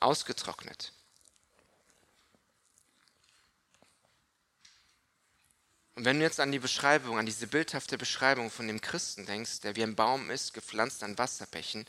ausgetrocknet. 0.00 0.92
Und 5.94 6.04
wenn 6.04 6.18
du 6.18 6.26
jetzt 6.26 6.40
an 6.40 6.52
die 6.52 6.58
Beschreibung, 6.58 7.18
an 7.18 7.24
diese 7.24 7.46
bildhafte 7.46 7.96
Beschreibung 7.96 8.50
von 8.50 8.68
dem 8.68 8.82
Christen 8.82 9.24
denkst, 9.24 9.60
der 9.60 9.76
wie 9.76 9.82
ein 9.82 9.96
Baum 9.96 10.30
ist, 10.30 10.52
gepflanzt 10.52 11.02
an 11.02 11.16
Wasserbächen, 11.16 11.86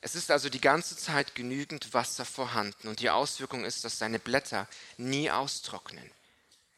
es 0.00 0.14
ist 0.14 0.30
also 0.30 0.48
die 0.48 0.60
ganze 0.60 0.96
Zeit 0.96 1.34
genügend 1.34 1.92
Wasser 1.92 2.24
vorhanden 2.24 2.88
und 2.88 3.00
die 3.00 3.10
Auswirkung 3.10 3.66
ist, 3.66 3.84
dass 3.84 3.98
seine 3.98 4.18
Blätter 4.18 4.66
nie 4.96 5.30
austrocknen. 5.30 6.10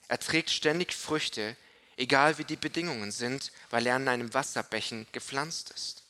Er 0.08 0.18
trägt 0.18 0.50
ständig 0.50 0.92
Früchte, 0.92 1.56
egal 1.96 2.38
wie 2.38 2.44
die 2.44 2.56
Bedingungen 2.56 3.12
sind, 3.12 3.52
weil 3.70 3.86
er 3.86 3.94
an 3.94 4.08
einem 4.08 4.34
Wasserbechen 4.34 5.06
gepflanzt 5.12 5.70
ist. 5.70 6.05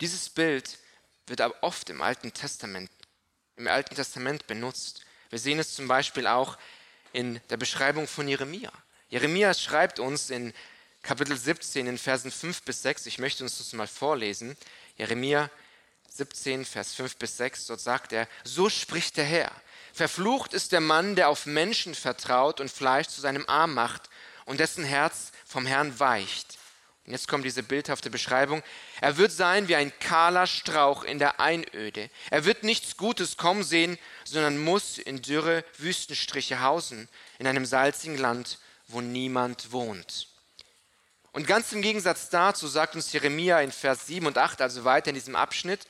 Dieses 0.00 0.30
Bild 0.30 0.78
wird 1.26 1.40
aber 1.40 1.54
oft 1.62 1.90
im 1.90 2.00
Alten 2.00 2.32
Testament, 2.32 2.90
im 3.56 3.68
Alten 3.68 3.94
Testament 3.94 4.46
benutzt. 4.46 5.04
Wir 5.28 5.38
sehen 5.38 5.58
es 5.58 5.74
zum 5.74 5.88
Beispiel 5.88 6.26
auch 6.26 6.56
in 7.12 7.40
der 7.50 7.58
Beschreibung 7.58 8.08
von 8.08 8.26
Jeremia. 8.26 8.72
Jeremia 9.08 9.52
schreibt 9.52 9.98
uns 9.98 10.30
in 10.30 10.54
Kapitel 11.02 11.36
17 11.36 11.86
in 11.86 11.98
Versen 11.98 12.30
5 12.30 12.62
bis 12.62 12.82
6, 12.82 13.06
ich 13.06 13.18
möchte 13.18 13.42
uns 13.42 13.58
das 13.58 13.72
mal 13.72 13.86
vorlesen. 13.86 14.56
Jeremia 14.96 15.50
17, 16.08 16.64
Vers 16.64 16.94
5 16.94 17.16
bis 17.16 17.36
6, 17.36 17.66
dort 17.66 17.80
sagt 17.80 18.12
er, 18.12 18.28
so 18.44 18.68
spricht 18.68 19.16
der 19.16 19.24
Herr. 19.24 19.52
Verflucht 19.92 20.54
ist 20.54 20.72
der 20.72 20.80
Mann, 20.80 21.16
der 21.16 21.28
auf 21.28 21.46
Menschen 21.46 21.94
vertraut 21.94 22.60
und 22.60 22.70
Fleisch 22.70 23.08
zu 23.08 23.20
seinem 23.20 23.46
Arm 23.48 23.74
macht 23.74 24.08
und 24.44 24.60
dessen 24.60 24.84
Herz 24.84 25.32
vom 25.44 25.66
Herrn 25.66 25.98
weicht. 25.98 26.59
Jetzt 27.06 27.28
kommt 27.28 27.44
diese 27.44 27.62
bildhafte 27.62 28.10
Beschreibung. 28.10 28.62
Er 29.00 29.16
wird 29.16 29.32
sein 29.32 29.68
wie 29.68 29.74
ein 29.74 29.92
kahler 29.98 30.46
Strauch 30.46 31.02
in 31.02 31.18
der 31.18 31.40
Einöde. 31.40 32.10
Er 32.30 32.44
wird 32.44 32.62
nichts 32.62 32.96
Gutes 32.96 33.36
kommen 33.36 33.64
sehen, 33.64 33.98
sondern 34.24 34.58
muss 34.58 34.98
in 34.98 35.22
dürre 35.22 35.64
Wüstenstriche 35.78 36.60
hausen, 36.60 37.08
in 37.38 37.46
einem 37.46 37.66
salzigen 37.66 38.18
Land, 38.18 38.58
wo 38.86 39.00
niemand 39.00 39.72
wohnt. 39.72 40.28
Und 41.32 41.46
ganz 41.46 41.72
im 41.72 41.82
Gegensatz 41.82 42.28
dazu 42.28 42.66
sagt 42.68 42.94
uns 42.94 43.12
Jeremia 43.12 43.60
in 43.60 43.72
Vers 43.72 44.06
7 44.06 44.26
und 44.26 44.36
8, 44.36 44.60
also 44.60 44.84
weiter 44.84 45.08
in 45.08 45.14
diesem 45.14 45.36
Abschnitt, 45.36 45.86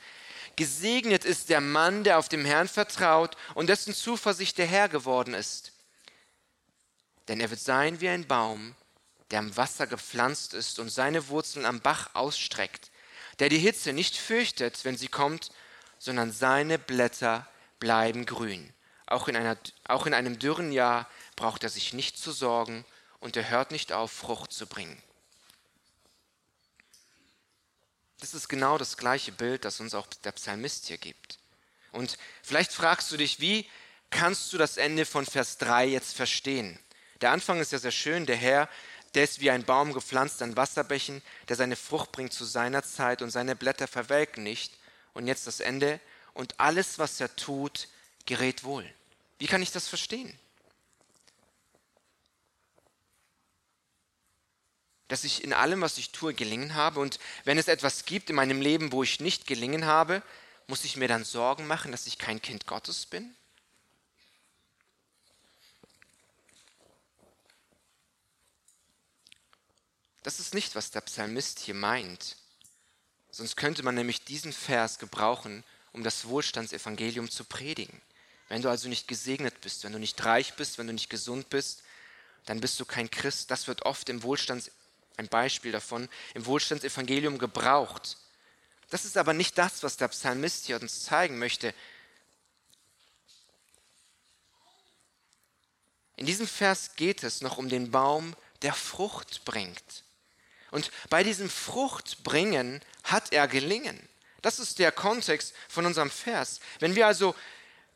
Gesegnet 0.55 1.25
ist 1.25 1.49
der 1.49 1.61
Mann, 1.61 2.03
der 2.03 2.19
auf 2.19 2.29
dem 2.29 2.45
Herrn 2.45 2.67
vertraut 2.67 3.37
und 3.55 3.67
dessen 3.67 3.93
Zuversicht 3.93 4.57
der 4.57 4.67
Herr 4.67 4.89
geworden 4.89 5.33
ist. 5.33 5.71
Denn 7.27 7.39
er 7.39 7.49
wird 7.49 7.61
sein 7.61 8.01
wie 8.01 8.09
ein 8.09 8.27
Baum, 8.27 8.75
der 9.31 9.39
am 9.39 9.55
Wasser 9.57 9.87
gepflanzt 9.87 10.53
ist 10.53 10.79
und 10.79 10.89
seine 10.89 11.29
Wurzeln 11.29 11.65
am 11.65 11.81
Bach 11.81 12.09
ausstreckt, 12.13 12.91
der 13.39 13.49
die 13.49 13.57
Hitze 13.57 13.93
nicht 13.93 14.15
fürchtet, 14.15 14.83
wenn 14.83 14.97
sie 14.97 15.07
kommt, 15.07 15.51
sondern 15.97 16.31
seine 16.31 16.77
Blätter 16.77 17.47
bleiben 17.79 18.25
grün. 18.25 18.73
Auch 19.07 19.27
in, 19.27 19.35
einer, 19.35 19.57
auch 19.85 20.05
in 20.05 20.13
einem 20.13 20.39
dürren 20.39 20.71
Jahr 20.71 21.09
braucht 21.35 21.63
er 21.63 21.69
sich 21.69 21.93
nicht 21.93 22.17
zu 22.17 22.31
sorgen 22.31 22.85
und 23.19 23.35
er 23.35 23.49
hört 23.49 23.71
nicht 23.71 23.91
auf, 23.93 24.11
Frucht 24.11 24.51
zu 24.51 24.67
bringen. 24.67 25.01
Das 28.19 28.33
ist 28.33 28.47
genau 28.47 28.77
das 28.77 28.97
gleiche 28.97 29.31
Bild, 29.31 29.65
das 29.65 29.79
uns 29.79 29.95
auch 29.95 30.07
der 30.07 30.31
Psalmist 30.33 30.87
hier 30.87 30.97
gibt. 30.97 31.39
Und 31.91 32.17
vielleicht 32.43 32.71
fragst 32.71 33.11
du 33.11 33.17
dich, 33.17 33.39
wie 33.39 33.67
kannst 34.11 34.53
du 34.53 34.57
das 34.57 34.77
Ende 34.77 35.05
von 35.05 35.25
Vers 35.25 35.57
3 35.57 35.87
jetzt 35.87 36.15
verstehen? 36.15 36.79
Der 37.21 37.31
Anfang 37.31 37.59
ist 37.59 37.71
ja 37.71 37.79
sehr 37.79 37.91
schön, 37.91 38.25
der 38.25 38.35
Herr 38.35 38.69
der 39.13 39.25
ist 39.25 39.41
wie 39.41 39.51
ein 39.51 39.65
Baum 39.65 39.93
gepflanzt 39.93 40.41
an 40.41 40.55
Wasserbächen, 40.55 41.21
der 41.49 41.55
seine 41.55 41.75
Frucht 41.75 42.11
bringt 42.11 42.33
zu 42.33 42.45
seiner 42.45 42.83
Zeit 42.83 43.21
und 43.21 43.29
seine 43.29 43.55
Blätter 43.55 43.87
verwelken 43.87 44.43
nicht. 44.43 44.77
Und 45.13 45.27
jetzt 45.27 45.47
das 45.47 45.59
Ende. 45.59 45.99
Und 46.33 46.59
alles, 46.59 46.97
was 46.97 47.19
er 47.19 47.35
tut, 47.35 47.89
gerät 48.25 48.63
wohl. 48.63 48.87
Wie 49.39 49.47
kann 49.47 49.61
ich 49.61 49.71
das 49.71 49.89
verstehen? 49.89 50.37
Dass 55.09 55.25
ich 55.25 55.43
in 55.43 55.51
allem, 55.51 55.81
was 55.81 55.97
ich 55.97 56.11
tue, 56.11 56.33
gelingen 56.33 56.75
habe. 56.75 57.01
Und 57.01 57.19
wenn 57.43 57.57
es 57.57 57.67
etwas 57.67 58.05
gibt 58.05 58.29
in 58.29 58.37
meinem 58.37 58.61
Leben, 58.61 58.93
wo 58.93 59.03
ich 59.03 59.19
nicht 59.19 59.45
gelingen 59.45 59.85
habe, 59.85 60.23
muss 60.67 60.85
ich 60.85 60.95
mir 60.95 61.09
dann 61.09 61.25
Sorgen 61.25 61.67
machen, 61.67 61.91
dass 61.91 62.07
ich 62.07 62.17
kein 62.17 62.41
Kind 62.41 62.65
Gottes 62.65 63.05
bin? 63.05 63.35
Das 70.23 70.39
ist 70.39 70.53
nicht, 70.53 70.75
was 70.75 70.91
der 70.91 71.01
Psalmist 71.01 71.59
hier 71.59 71.73
meint. 71.73 72.35
Sonst 73.31 73.55
könnte 73.55 73.81
man 73.81 73.95
nämlich 73.95 74.23
diesen 74.23 74.53
Vers 74.53 74.99
gebrauchen, 74.99 75.63
um 75.93 76.03
das 76.03 76.25
Wohlstandsevangelium 76.25 77.29
zu 77.29 77.43
predigen. 77.43 78.01
Wenn 78.49 78.61
du 78.61 78.69
also 78.69 78.89
nicht 78.89 79.07
gesegnet 79.07 79.61
bist, 79.61 79.83
wenn 79.83 79.93
du 79.93 79.99
nicht 79.99 80.23
reich 80.23 80.53
bist, 80.55 80.77
wenn 80.77 80.87
du 80.87 80.93
nicht 80.93 81.09
gesund 81.09 81.49
bist, 81.49 81.83
dann 82.45 82.59
bist 82.59 82.79
du 82.79 82.85
kein 82.85 83.09
Christ. 83.09 83.49
Das 83.49 83.67
wird 83.67 83.83
oft 83.83 84.09
im 84.09 84.23
Wohlstands, 84.23 84.71
ein 85.17 85.27
Beispiel 85.27 85.71
davon, 85.71 86.09
im 86.33 86.45
Wohlstandsevangelium 86.45 87.37
gebraucht. 87.37 88.17
Das 88.89 89.05
ist 89.05 89.17
aber 89.17 89.33
nicht 89.33 89.57
das, 89.57 89.83
was 89.83 89.97
der 89.97 90.09
Psalmist 90.09 90.65
hier 90.65 90.79
uns 90.81 91.03
zeigen 91.05 91.39
möchte. 91.39 91.73
In 96.17 96.25
diesem 96.25 96.47
Vers 96.47 96.95
geht 96.95 97.23
es 97.23 97.41
noch 97.41 97.57
um 97.57 97.69
den 97.69 97.89
Baum, 97.89 98.35
der 98.61 98.73
Frucht 98.73 99.45
bringt. 99.45 100.03
Und 100.71 100.91
bei 101.09 101.23
diesem 101.23 101.49
Fruchtbringen 101.49 102.81
hat 103.03 103.33
er 103.33 103.47
gelingen. 103.47 104.07
Das 104.41 104.57
ist 104.59 104.79
der 104.79 104.91
Kontext 104.91 105.53
von 105.69 105.85
unserem 105.85 106.09
Vers. 106.09 106.59
Wenn 106.79 106.95
wir 106.95 107.05
also 107.05 107.35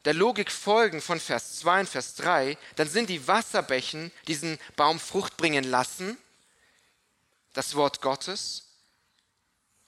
der 0.03 0.13
Logik 0.13 0.51
folgen 0.51 1.01
von 1.01 1.19
Vers 1.19 1.59
2 1.59 1.79
und 1.81 1.89
Vers 1.89 2.15
3, 2.15 2.57
dann 2.75 2.87
sind 2.87 3.09
die 3.09 3.27
Wasserbächen 3.27 4.11
diesen 4.27 4.59
Baum 4.75 4.99
Frucht 4.99 5.37
bringen 5.37 5.63
lassen, 5.63 6.17
das 7.53 7.73
Wort 7.75 8.01
Gottes. 8.01 8.67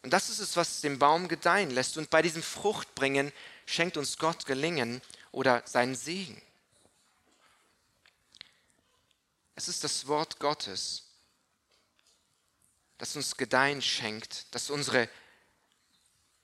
Und 0.02 0.12
das 0.12 0.30
ist 0.30 0.40
es, 0.40 0.56
was 0.56 0.82
den 0.82 0.98
Baum 0.98 1.28
gedeihen 1.28 1.70
lässt. 1.70 1.98
Und 1.98 2.10
bei 2.10 2.22
diesem 2.22 2.42
Fruchtbringen 2.42 3.32
schenkt 3.66 3.98
uns 3.98 4.18
Gott 4.18 4.46
Gelingen 4.46 5.02
oder 5.32 5.62
seinen 5.66 5.96
Segen. 5.96 6.42
Es 9.54 9.68
ist 9.68 9.84
das 9.84 10.08
Wort 10.08 10.40
Gottes, 10.40 11.07
das 12.98 13.16
uns 13.16 13.38
Gedeihen 13.38 13.82
schenkt, 13.82 14.46
das, 14.52 14.70
unsere, 14.70 15.10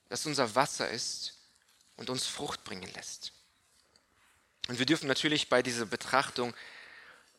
das 0.09 0.25
unser 0.25 0.55
Wasser 0.55 0.89
ist 0.89 1.33
und 1.97 2.09
uns 2.09 2.25
Frucht 2.25 2.63
bringen 2.63 2.91
lässt. 2.93 3.33
Und 4.67 4.79
wir 4.79 4.85
dürfen 4.85 5.07
natürlich 5.07 5.49
bei 5.49 5.61
dieser 5.61 5.85
Betrachtung 5.85 6.53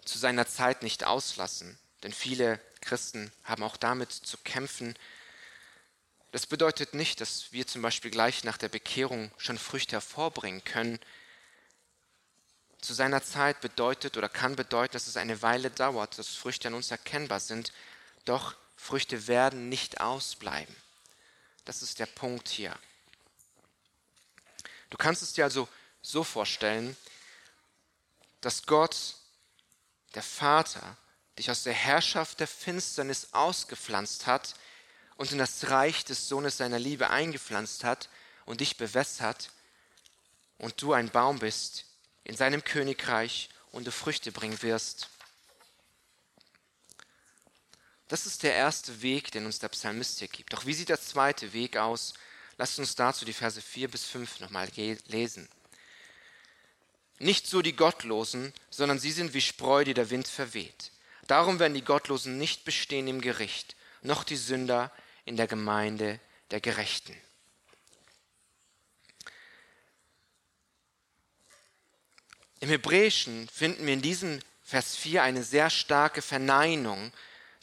zu 0.04 0.18
seiner 0.18 0.46
Zeit 0.46 0.82
nicht 0.82 1.04
auslassen, 1.04 1.78
denn 2.02 2.12
viele 2.12 2.60
Christen 2.80 3.32
haben 3.44 3.62
auch 3.62 3.76
damit 3.76 4.12
zu 4.12 4.36
kämpfen. 4.38 4.94
Das 6.32 6.46
bedeutet 6.46 6.92
nicht, 6.92 7.20
dass 7.20 7.52
wir 7.52 7.66
zum 7.66 7.80
Beispiel 7.80 8.10
gleich 8.10 8.44
nach 8.44 8.58
der 8.58 8.68
Bekehrung 8.68 9.30
schon 9.38 9.56
Früchte 9.56 9.96
hervorbringen 9.96 10.64
können. 10.64 10.98
Zu 12.80 12.92
seiner 12.92 13.22
Zeit 13.22 13.62
bedeutet 13.62 14.18
oder 14.18 14.28
kann 14.28 14.56
bedeuten, 14.56 14.92
dass 14.92 15.06
es 15.06 15.16
eine 15.16 15.40
Weile 15.40 15.70
dauert, 15.70 16.18
dass 16.18 16.28
Früchte 16.28 16.68
an 16.68 16.74
uns 16.74 16.90
erkennbar 16.90 17.40
sind, 17.40 17.72
doch 18.26 18.54
Früchte 18.84 19.28
werden 19.28 19.70
nicht 19.70 20.02
ausbleiben. 20.02 20.76
Das 21.64 21.80
ist 21.80 22.00
der 22.00 22.04
Punkt 22.04 22.50
hier. 22.50 22.78
Du 24.90 24.98
kannst 24.98 25.22
es 25.22 25.32
dir 25.32 25.44
also 25.44 25.66
so 26.02 26.22
vorstellen, 26.22 26.94
dass 28.42 28.66
Gott, 28.66 29.14
der 30.14 30.22
Vater, 30.22 30.98
dich 31.38 31.50
aus 31.50 31.62
der 31.62 31.72
Herrschaft 31.72 32.40
der 32.40 32.46
Finsternis 32.46 33.28
ausgepflanzt 33.32 34.26
hat 34.26 34.54
und 35.16 35.32
in 35.32 35.38
das 35.38 35.70
Reich 35.70 36.04
des 36.04 36.28
Sohnes 36.28 36.58
seiner 36.58 36.78
Liebe 36.78 37.08
eingepflanzt 37.08 37.84
hat 37.84 38.10
und 38.44 38.60
dich 38.60 38.76
bewässert 38.76 39.48
und 40.58 40.82
du 40.82 40.92
ein 40.92 41.08
Baum 41.08 41.38
bist 41.38 41.86
in 42.22 42.36
seinem 42.36 42.62
Königreich 42.62 43.48
und 43.72 43.86
du 43.86 43.92
Früchte 43.92 44.30
bringen 44.30 44.60
wirst. 44.60 45.08
Das 48.14 48.26
ist 48.26 48.44
der 48.44 48.54
erste 48.54 49.02
Weg, 49.02 49.32
den 49.32 49.44
uns 49.44 49.58
der 49.58 49.70
Psalmist 49.70 50.20
hier 50.20 50.28
gibt. 50.28 50.52
Doch 50.52 50.66
wie 50.66 50.72
sieht 50.72 50.88
der 50.88 51.00
zweite 51.00 51.52
Weg 51.52 51.76
aus? 51.76 52.14
Lasst 52.58 52.78
uns 52.78 52.94
dazu 52.94 53.24
die 53.24 53.32
Verse 53.32 53.60
4 53.60 53.90
bis 53.90 54.04
5 54.04 54.38
nochmal 54.38 54.68
lesen. 55.08 55.48
Nicht 57.18 57.48
so 57.48 57.60
die 57.60 57.74
Gottlosen, 57.74 58.52
sondern 58.70 59.00
sie 59.00 59.10
sind 59.10 59.34
wie 59.34 59.40
Spreu, 59.40 59.82
die 59.82 59.94
der 59.94 60.10
Wind 60.10 60.28
verweht. 60.28 60.92
Darum 61.26 61.58
werden 61.58 61.74
die 61.74 61.82
Gottlosen 61.82 62.38
nicht 62.38 62.64
bestehen 62.64 63.08
im 63.08 63.20
Gericht, 63.20 63.74
noch 64.02 64.22
die 64.22 64.36
Sünder 64.36 64.92
in 65.24 65.36
der 65.36 65.48
Gemeinde 65.48 66.20
der 66.52 66.60
Gerechten. 66.60 67.16
Im 72.60 72.68
Hebräischen 72.68 73.48
finden 73.48 73.84
wir 73.84 73.94
in 73.94 74.02
diesem 74.02 74.38
Vers 74.62 74.94
4 74.94 75.24
eine 75.24 75.42
sehr 75.42 75.68
starke 75.68 76.22
Verneinung 76.22 77.12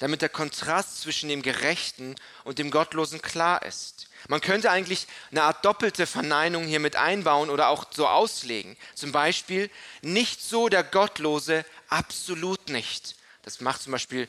damit 0.02 0.24
der 0.24 0.30
Kontrast 0.30 1.00
zwischen 1.00 1.30
dem 1.30 1.44
Gerechten 1.44 2.16
und 2.44 2.58
dem 2.58 2.72
Gottlosen 2.72 3.22
klar 3.22 3.64
ist. 3.64 4.08
Man 4.28 4.42
könnte 4.42 4.72
eigentlich 4.72 5.06
eine 5.30 5.44
Art 5.44 5.64
doppelte 5.64 6.08
Verneinung 6.08 6.64
hier 6.64 6.80
mit 6.80 6.96
einbauen 6.96 7.52
oder 7.52 7.68
auch 7.68 7.86
so 7.92 8.08
auslegen. 8.08 8.78
Zum 8.96 9.12
Beispiel, 9.12 9.70
nicht 10.02 10.42
so 10.42 10.70
der 10.70 10.84
Gottlose, 10.84 11.66
absolut 11.88 12.70
nicht. 12.70 13.16
Das 13.44 13.62
macht 13.62 13.84
zum 13.84 13.92
Beispiel 13.92 14.28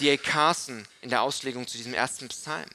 D.A. 0.00 0.16
Carson 0.16 0.84
in 1.00 1.10
der 1.10 1.22
Auslegung 1.22 1.68
zu 1.68 1.76
diesem 1.76 1.94
ersten 1.94 2.26
Psalm. 2.26 2.68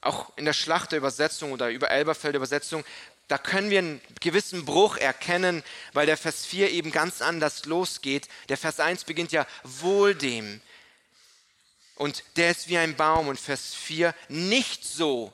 Auch 0.00 0.34
in 0.38 0.46
der 0.46 0.54
Schlachterübersetzung 0.54 1.52
oder 1.52 1.68
über 1.68 1.90
Elberfelder 1.90 2.38
Übersetzung, 2.38 2.86
da 3.26 3.36
können 3.36 3.68
wir 3.68 3.80
einen 3.80 4.00
gewissen 4.20 4.64
Bruch 4.64 4.96
erkennen, 4.96 5.62
weil 5.92 6.06
der 6.06 6.16
Vers 6.16 6.46
4 6.46 6.70
eben 6.70 6.90
ganz 6.90 7.20
anders 7.20 7.66
losgeht. 7.66 8.28
Der 8.48 8.56
Vers 8.56 8.80
1 8.80 9.04
beginnt 9.04 9.32
ja 9.32 9.46
wohl 9.62 10.14
dem, 10.14 10.62
und 11.98 12.22
der 12.36 12.52
ist 12.52 12.68
wie 12.68 12.78
ein 12.78 12.96
Baum. 12.96 13.26
Und 13.26 13.40
Vers 13.40 13.74
4, 13.74 14.14
nicht 14.28 14.84
so. 14.84 15.32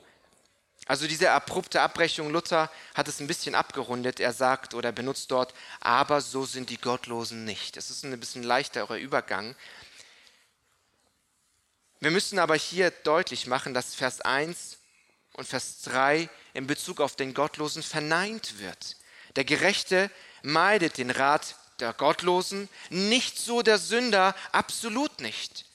Also 0.87 1.07
diese 1.07 1.31
abrupte 1.31 1.81
Abbrechung, 1.81 2.31
Luther 2.31 2.71
hat 2.95 3.07
es 3.07 3.19
ein 3.19 3.27
bisschen 3.27 3.53
abgerundet. 3.53 4.19
Er 4.19 4.33
sagt 4.33 4.73
oder 4.73 4.91
benutzt 4.91 5.29
dort, 5.29 5.53
aber 5.79 6.21
so 6.21 6.43
sind 6.45 6.71
die 6.71 6.81
Gottlosen 6.81 7.45
nicht. 7.45 7.77
Es 7.77 7.91
ist 7.91 8.03
ein 8.03 8.19
bisschen 8.19 8.43
leichterer 8.43 8.97
Übergang. 8.97 9.55
Wir 11.99 12.11
müssen 12.11 12.39
aber 12.39 12.55
hier 12.55 12.89
deutlich 12.89 13.45
machen, 13.45 13.75
dass 13.75 13.93
Vers 13.93 14.21
1 14.21 14.77
und 15.33 15.47
Vers 15.47 15.81
3 15.83 16.29
in 16.53 16.65
Bezug 16.65 16.99
auf 16.99 17.15
den 17.15 17.35
Gottlosen 17.35 17.83
verneint 17.83 18.57
wird. 18.57 18.97
Der 19.35 19.45
Gerechte 19.45 20.09
meidet 20.41 20.97
den 20.97 21.11
Rat 21.11 21.55
der 21.79 21.93
Gottlosen, 21.93 22.69
nicht 22.89 23.37
so 23.37 23.61
der 23.61 23.77
Sünder, 23.77 24.35
absolut 24.51 25.21
nicht. 25.21 25.65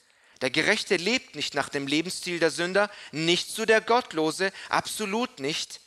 Der 0.41 0.49
Gerechte 0.49 0.95
lebt 0.95 1.35
nicht 1.35 1.53
nach 1.53 1.69
dem 1.69 1.87
Lebensstil 1.87 2.39
der 2.39 2.49
Sünder, 2.49 2.89
nicht 3.11 3.49
so 3.49 3.65
der 3.65 3.79
Gottlose, 3.79 4.51
absolut 4.69 5.39
nicht. 5.39 5.81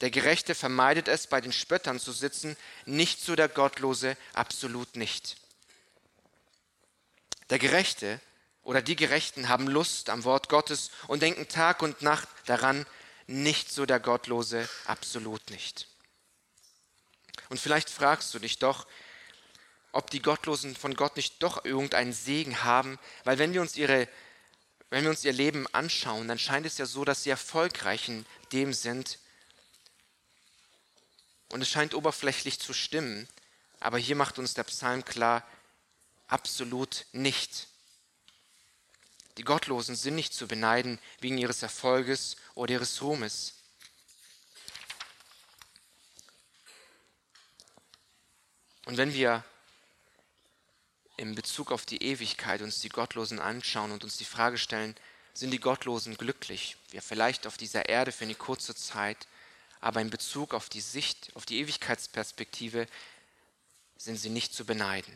Der 0.00 0.10
Gerechte 0.10 0.54
vermeidet 0.54 1.08
es, 1.08 1.26
bei 1.26 1.40
den 1.40 1.52
Spöttern 1.52 2.00
zu 2.00 2.12
sitzen, 2.12 2.56
nicht 2.86 3.20
so 3.20 3.36
der 3.36 3.48
Gottlose, 3.48 4.16
absolut 4.32 4.96
nicht. 4.96 5.36
Der 7.50 7.58
Gerechte 7.58 8.20
oder 8.62 8.80
die 8.80 8.96
Gerechten 8.96 9.48
haben 9.48 9.66
Lust 9.66 10.10
am 10.10 10.24
Wort 10.24 10.48
Gottes 10.48 10.90
und 11.06 11.22
denken 11.22 11.48
Tag 11.48 11.82
und 11.82 12.02
Nacht 12.02 12.28
daran, 12.46 12.86
nicht 13.26 13.70
so 13.70 13.86
der 13.86 14.00
Gottlose, 14.00 14.68
absolut 14.86 15.50
nicht. 15.50 15.86
Und 17.48 17.60
vielleicht 17.60 17.90
fragst 17.90 18.32
du 18.34 18.38
dich 18.38 18.58
doch, 18.58 18.86
ob 19.92 20.10
die 20.10 20.22
Gottlosen 20.22 20.76
von 20.76 20.94
Gott 20.94 21.16
nicht 21.16 21.42
doch 21.42 21.64
irgendeinen 21.64 22.12
Segen 22.12 22.62
haben, 22.64 22.98
weil 23.24 23.38
wenn 23.38 23.52
wir 23.52 23.60
uns 23.60 23.76
ihre 23.76 24.08
wenn 24.90 25.02
wir 25.02 25.10
uns 25.10 25.24
ihr 25.24 25.32
Leben 25.32 25.66
anschauen, 25.74 26.28
dann 26.28 26.38
scheint 26.38 26.64
es 26.64 26.78
ja 26.78 26.86
so, 26.86 27.04
dass 27.04 27.22
sie 27.22 27.30
erfolgreich 27.30 28.08
in 28.08 28.24
dem 28.52 28.72
sind. 28.72 29.18
Und 31.50 31.60
es 31.60 31.68
scheint 31.68 31.94
oberflächlich 31.94 32.58
zu 32.58 32.72
stimmen, 32.72 33.28
aber 33.80 33.98
hier 33.98 34.16
macht 34.16 34.38
uns 34.38 34.54
der 34.54 34.64
Psalm 34.64 35.04
klar, 35.04 35.46
absolut 36.26 37.06
nicht. 37.12 37.68
Die 39.36 39.44
Gottlosen 39.44 39.94
sind 39.94 40.14
nicht 40.14 40.34
zu 40.34 40.48
beneiden 40.48 40.98
wegen 41.20 41.38
ihres 41.38 41.62
Erfolges 41.62 42.36
oder 42.54 42.72
ihres 42.72 43.00
Ruhmes. 43.02 43.54
Und 48.86 48.96
wenn 48.96 49.12
wir 49.12 49.44
in 51.18 51.34
Bezug 51.34 51.72
auf 51.72 51.84
die 51.84 52.02
Ewigkeit 52.02 52.62
uns 52.62 52.80
die 52.80 52.88
Gottlosen 52.88 53.40
anschauen 53.40 53.90
und 53.90 54.04
uns 54.04 54.16
die 54.16 54.24
Frage 54.24 54.56
stellen, 54.56 54.94
sind 55.34 55.50
die 55.50 55.60
Gottlosen 55.60 56.16
glücklich? 56.16 56.76
Ja, 56.92 57.00
vielleicht 57.00 57.46
auf 57.46 57.56
dieser 57.56 57.88
Erde 57.88 58.12
für 58.12 58.24
eine 58.24 58.36
kurze 58.36 58.74
Zeit, 58.74 59.26
aber 59.80 60.00
in 60.00 60.10
Bezug 60.10 60.54
auf 60.54 60.68
die 60.68 60.80
Sicht, 60.80 61.30
auf 61.34 61.44
die 61.44 61.58
Ewigkeitsperspektive 61.58 62.86
sind 63.96 64.16
sie 64.16 64.30
nicht 64.30 64.54
zu 64.54 64.64
beneiden. 64.64 65.12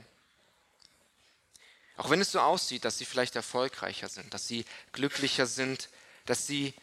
Auch 1.96 2.10
wenn 2.10 2.20
es 2.20 2.32
so 2.32 2.40
aussieht, 2.40 2.84
dass 2.84 2.98
sie 2.98 3.04
vielleicht 3.04 3.36
erfolgreicher 3.36 4.08
sind, 4.08 4.34
dass 4.34 4.48
sie 4.48 4.64
glücklicher 4.92 5.46
sind, 5.46 5.88
dass 6.26 6.46
sie 6.46 6.74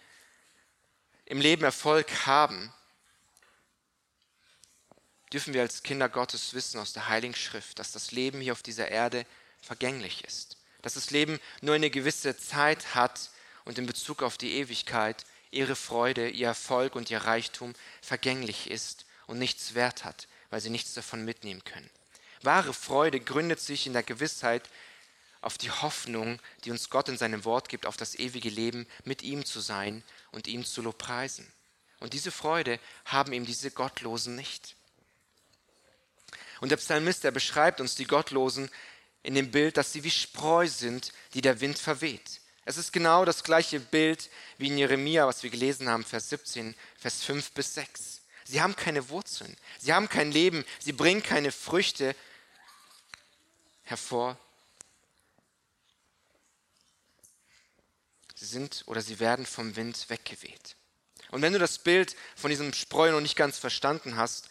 im 1.25 1.41
Leben 1.41 1.63
Erfolg 1.63 2.25
haben, 2.25 2.73
dürfen 5.34 5.54
wir 5.54 5.62
als 5.62 5.84
Kinder 5.84 6.10
Gottes 6.10 6.54
wissen 6.54 6.80
aus 6.80 6.94
der 6.94 7.08
Heiligen 7.08 7.36
Schrift, 7.36 7.80
dass 7.80 7.92
das 7.92 8.12
Leben 8.12 8.42
hier 8.42 8.54
auf 8.54 8.63
dieser 8.63 8.89
Erde 8.89 9.26
vergänglich 9.62 10.24
ist. 10.24 10.58
Dass 10.82 10.94
das 10.94 11.12
Leben 11.12 11.39
nur 11.62 11.76
eine 11.76 11.89
gewisse 11.89 12.38
Zeit 12.38 12.96
hat 12.96 13.30
und 13.65 13.78
in 13.78 13.86
Bezug 13.86 14.24
auf 14.24 14.38
die 14.38 14.54
Ewigkeit 14.54 15.26
ihre 15.52 15.76
Freude, 15.76 16.30
ihr 16.30 16.48
Erfolg 16.48 16.96
und 16.96 17.12
ihr 17.12 17.20
Reichtum 17.20 17.74
vergänglich 18.02 18.70
ist 18.70 19.06
und 19.28 19.39
nichts 19.39 19.74
wert 19.74 20.06
hat, 20.06 20.28
weil 20.50 20.62
sie 20.62 20.70
nichts 20.70 20.94
davon 20.94 21.26
mitnehmen 21.26 21.63
können. 21.63 21.89
Wahre 22.42 22.74
Freude 22.74 23.20
gründet 23.20 23.60
sich 23.60 23.86
in 23.86 23.94
der 23.94 24.04
Gewissheit 24.04 24.70
auf 25.42 25.58
die 25.58 25.72
Hoffnung, 25.72 26.39
die 26.63 26.72
uns 26.72 26.89
Gott 26.89 27.10
in 27.10 27.18
seinem 27.18 27.46
Wort 27.46 27.70
gibt, 27.70 27.86
auf 27.86 27.98
das 27.98 28.15
ewige 28.15 28.50
Leben, 28.50 28.88
mit 29.04 29.22
ihm 29.22 29.46
zu 29.46 29.60
sein 29.60 30.04
und 30.32 30.48
ihm 30.48 30.65
zu 30.65 30.82
lobpreisen. 30.82 31.52
Und 32.00 32.13
diese 32.13 32.32
Freude 32.32 32.80
haben 33.06 33.34
eben 33.34 33.46
diese 33.46 33.72
Gottlosen 33.72 34.36
nicht. 34.36 34.76
Und 36.62 36.69
der 36.69 36.78
Psalmist, 36.78 37.24
der 37.24 37.32
beschreibt 37.32 37.80
uns 37.82 37.95
die 37.95 38.06
Gottlosen 38.06 38.69
in 39.24 39.36
dem 39.36 39.52
Bild, 39.52 39.78
dass 39.78 39.93
sie 39.93 40.04
wie 40.04 40.12
Spreu 40.12 40.67
sind, 40.67 41.12
die 41.34 41.41
der 41.41 41.62
Wind 41.62 41.78
verweht. 41.78 42.41
Es 42.65 42.78
ist 42.78 42.93
genau 42.93 43.26
das 43.26 43.43
gleiche 43.43 43.80
Bild 43.80 44.30
wie 44.58 44.67
in 44.67 44.78
Jeremia, 44.78 45.26
was 45.26 45.43
wir 45.43 45.50
gelesen 45.50 45.89
haben, 45.89 46.04
Vers 46.04 46.30
17, 46.30 46.76
Vers 46.98 47.24
5 47.24 47.52
bis 47.52 47.74
6. 47.74 48.22
Sie 48.45 48.62
haben 48.62 48.76
keine 48.76 49.10
Wurzeln, 49.10 49.56
sie 49.80 49.93
haben 49.93 50.10
kein 50.10 50.32
Leben, 50.32 50.65
sie 50.80 50.93
bringen 50.93 51.24
keine 51.24 51.52
Früchte 51.52 52.15
hervor. 53.84 54.38
Sie 58.36 58.45
sind 58.45 58.84
oder 58.86 59.02
sie 59.02 59.19
werden 59.19 59.45
vom 59.45 59.76
Wind 59.76 60.10
weggeweht. 60.10 60.76
Und 61.32 61.41
wenn 61.41 61.54
du 61.54 61.60
das 61.60 61.80
Bild 61.80 62.15
von 62.36 62.50
diesem 62.50 62.74
Spreu 62.74 63.12
noch 63.12 63.22
nicht 63.22 63.36
ganz 63.36 63.58
verstanden 63.58 64.15
hast, 64.15 64.50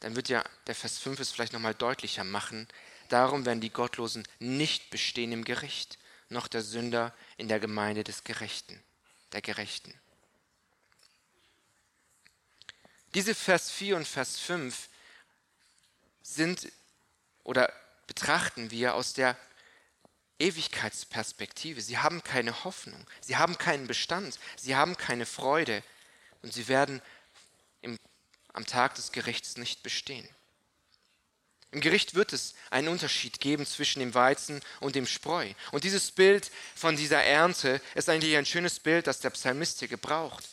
dann 0.00 0.16
wird 0.16 0.28
ja 0.28 0.44
der 0.66 0.74
Vers 0.74 0.98
5 0.98 1.20
es 1.20 1.30
vielleicht 1.30 1.52
nochmal 1.52 1.74
deutlicher 1.74 2.24
machen. 2.24 2.68
Darum 3.08 3.46
werden 3.46 3.60
die 3.60 3.70
Gottlosen 3.70 4.26
nicht 4.38 4.90
bestehen 4.90 5.32
im 5.32 5.44
Gericht, 5.44 5.98
noch 6.28 6.46
der 6.46 6.62
Sünder 6.62 7.14
in 7.36 7.48
der 7.48 7.58
Gemeinde 7.58 8.04
des 8.04 8.24
Gerechten, 8.24 8.82
der 9.32 9.42
Gerechten. 9.42 9.94
Diese 13.14 13.34
Vers 13.34 13.70
4 13.70 13.96
und 13.96 14.06
Vers 14.06 14.38
5 14.38 14.88
sind 16.22 16.70
oder 17.42 17.72
betrachten 18.06 18.70
wir 18.70 18.94
aus 18.94 19.14
der 19.14 19.36
Ewigkeitsperspektive. 20.38 21.80
Sie 21.80 21.98
haben 21.98 22.22
keine 22.22 22.64
Hoffnung, 22.64 23.06
sie 23.20 23.36
haben 23.36 23.58
keinen 23.58 23.86
Bestand, 23.86 24.38
sie 24.56 24.76
haben 24.76 24.96
keine 24.96 25.26
Freude 25.26 25.82
und 26.42 26.52
sie 26.52 26.68
werden 26.68 27.02
im, 27.80 27.98
am 28.58 28.66
Tag 28.66 28.96
des 28.96 29.12
Gerichts 29.12 29.56
nicht 29.56 29.84
bestehen. 29.84 30.28
Im 31.70 31.80
Gericht 31.80 32.16
wird 32.16 32.32
es 32.32 32.54
einen 32.70 32.88
Unterschied 32.88 33.38
geben 33.38 33.64
zwischen 33.64 34.00
dem 34.00 34.14
Weizen 34.14 34.60
und 34.80 34.96
dem 34.96 35.06
Spreu. 35.06 35.52
Und 35.70 35.84
dieses 35.84 36.10
Bild 36.10 36.50
von 36.74 36.96
dieser 36.96 37.22
Ernte 37.22 37.80
ist 37.94 38.08
eigentlich 38.08 38.36
ein 38.36 38.46
schönes 38.46 38.80
Bild, 38.80 39.06
das 39.06 39.20
der 39.20 39.30
Psalmist 39.30 39.78
hier 39.78 39.86
gebraucht. 39.86 40.44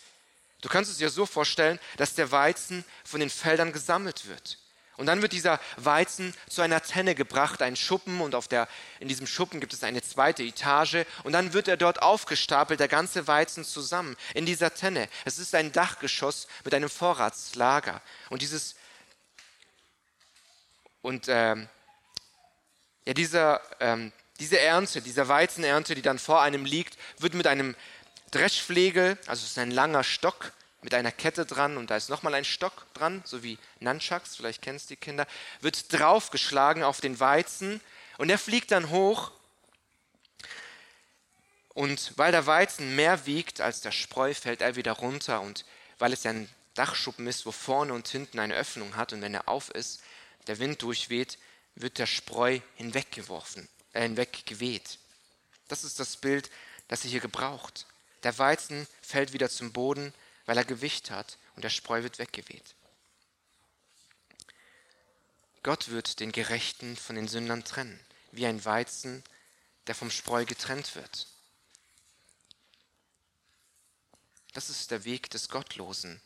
Du 0.62 0.70
kannst 0.70 0.92
es 0.92 0.98
dir 0.98 1.10
so 1.10 1.26
vorstellen, 1.26 1.80
dass 1.98 2.14
der 2.14 2.30
Weizen 2.30 2.86
von 3.04 3.22
den 3.22 3.32
Feldern 3.32 3.74
gesammelt 3.74 4.28
wird. 4.28 4.60
Und 4.98 5.08
dann 5.08 5.22
wird 5.22 5.34
dieser 5.34 5.60
Weizen 5.78 6.34
zu 6.50 6.62
einer 6.62 6.82
Tenne 6.82 7.16
gebracht, 7.16 7.62
ein 7.62 7.76
Schuppen, 7.76 8.22
und 8.22 8.36
auf 8.36 8.48
der, 8.48 8.68
in 9.00 9.08
diesem 9.08 9.28
Schuppen 9.28 9.60
gibt 9.60 9.74
es 9.74 9.84
eine 9.84 10.02
zweite 10.02 10.44
Etage, 10.44 11.06
und 11.24 11.34
dann 11.34 11.54
wird 11.54 11.68
er 11.68 11.78
dort 11.78 12.02
aufgestapelt, 12.02 12.80
der 12.80 12.88
ganze 12.88 13.28
Weizen 13.28 13.66
zusammen, 13.66 14.16
in 14.34 14.46
dieser 14.46 14.74
Tenne. 14.74 15.10
Es 15.26 15.38
ist 15.38 15.54
ein 15.54 15.72
Dachgeschoss 15.72 16.48
mit 16.64 16.74
einem 16.74 16.90
Vorratslager. 16.90 18.02
Und 18.30 18.42
dieses, 18.42 18.76
und 21.02 21.26
ähm, 21.28 21.68
ja, 23.06 23.14
dieser, 23.14 23.62
ähm, 23.80 24.12
diese 24.40 24.60
Ernte, 24.60 25.02
diese 25.02 25.28
Weizenernte, 25.28 25.96
die 25.96 26.02
dann 26.02 26.20
vor 26.20 26.42
einem 26.42 26.66
liegt, 26.66 26.98
wird 27.20 27.34
mit 27.34 27.48
einem 27.48 27.76
Dreschflegel, 28.32 29.18
also 29.28 29.44
es 29.44 29.52
ist 29.52 29.58
ein 29.60 29.72
langer 29.72 30.04
Stock, 30.04 30.52
mit 30.86 30.94
einer 30.94 31.12
Kette 31.12 31.48
dran 31.48 31.78
und 31.78 31.90
da 31.90 31.98
ist 31.98 32.10
nochmal 32.10 32.36
ein 32.36 32.46
Stock 32.46 32.86
dran, 32.94 33.24
so 33.26 33.42
wie 33.42 33.58
Nunchucks, 33.80 34.36
vielleicht 34.36 34.62
kennst 34.62 34.92
die 34.92 34.96
Kinder, 34.96 35.26
wird 35.60 35.92
draufgeschlagen 35.92 36.84
auf 36.84 37.02
den 37.02 37.20
Weizen 37.20 37.82
und 38.20 38.28
der 38.28 38.38
fliegt 38.38 38.72
dann 38.72 38.92
hoch. 38.92 39.32
Und 41.70 42.14
weil 42.18 42.32
der 42.32 42.46
Weizen 42.46 42.96
mehr 42.96 43.26
wiegt 43.26 43.62
als 43.62 43.82
der 43.82 43.92
Spreu, 43.92 44.36
fällt 44.36 44.62
er 44.62 44.76
wieder 44.76 44.92
runter 44.92 45.42
und 45.42 45.66
weil 45.98 46.14
es 46.14 46.24
ja 46.24 46.32
ein 46.32 46.48
Dachschuppen 46.76 47.26
ist, 47.26 47.48
wo 47.48 47.52
vorne 47.52 47.92
und 47.92 48.08
hinten 48.08 48.38
eine 48.38 48.54
Öffnung 48.54 48.96
hat 48.96 49.12
und 49.12 49.24
wenn 49.24 49.34
er 49.34 49.50
auf 49.50 49.72
ist, 49.72 50.04
der 50.46 50.60
Wind 50.60 50.84
durchweht, 50.84 51.40
wird 51.74 51.98
der 51.98 52.06
Spreu 52.06 52.60
hinweggeworfen, 52.76 53.68
äh, 53.94 54.04
hinweggeweht. 54.04 55.00
Das 55.68 55.84
ist 55.84 56.00
das 56.00 56.16
Bild, 56.18 56.52
das 56.90 57.02
sie 57.02 57.10
hier 57.10 57.22
gebraucht. 57.22 57.88
Der 58.22 58.38
Weizen 58.38 58.88
fällt 59.02 59.34
wieder 59.34 59.50
zum 59.50 59.74
Boden, 59.74 60.14
weil 60.46 60.58
er 60.58 60.66
Gewicht 60.66 61.12
hat 61.12 61.38
und 61.56 61.64
der 61.64 61.70
Spreu 61.70 62.04
wird 62.04 62.20
weggeweht. 62.20 62.76
Gott 65.64 65.90
wird 65.90 66.20
den 66.20 66.32
Gerechten 66.32 66.96
von 66.96 67.16
den 67.16 67.28
Sündern 67.28 67.64
trennen, 67.64 68.00
wie 68.32 68.46
ein 68.46 68.64
Weizen, 68.66 69.24
der 69.88 69.96
vom 69.96 70.12
Spreu 70.12 70.46
getrennt 70.46 70.96
wird. 70.96 71.28
Das 74.54 74.70
ist 74.70 74.92
der 74.92 75.04
Weg 75.04 75.30
des 75.32 75.50
Gottlosen. 75.50 76.22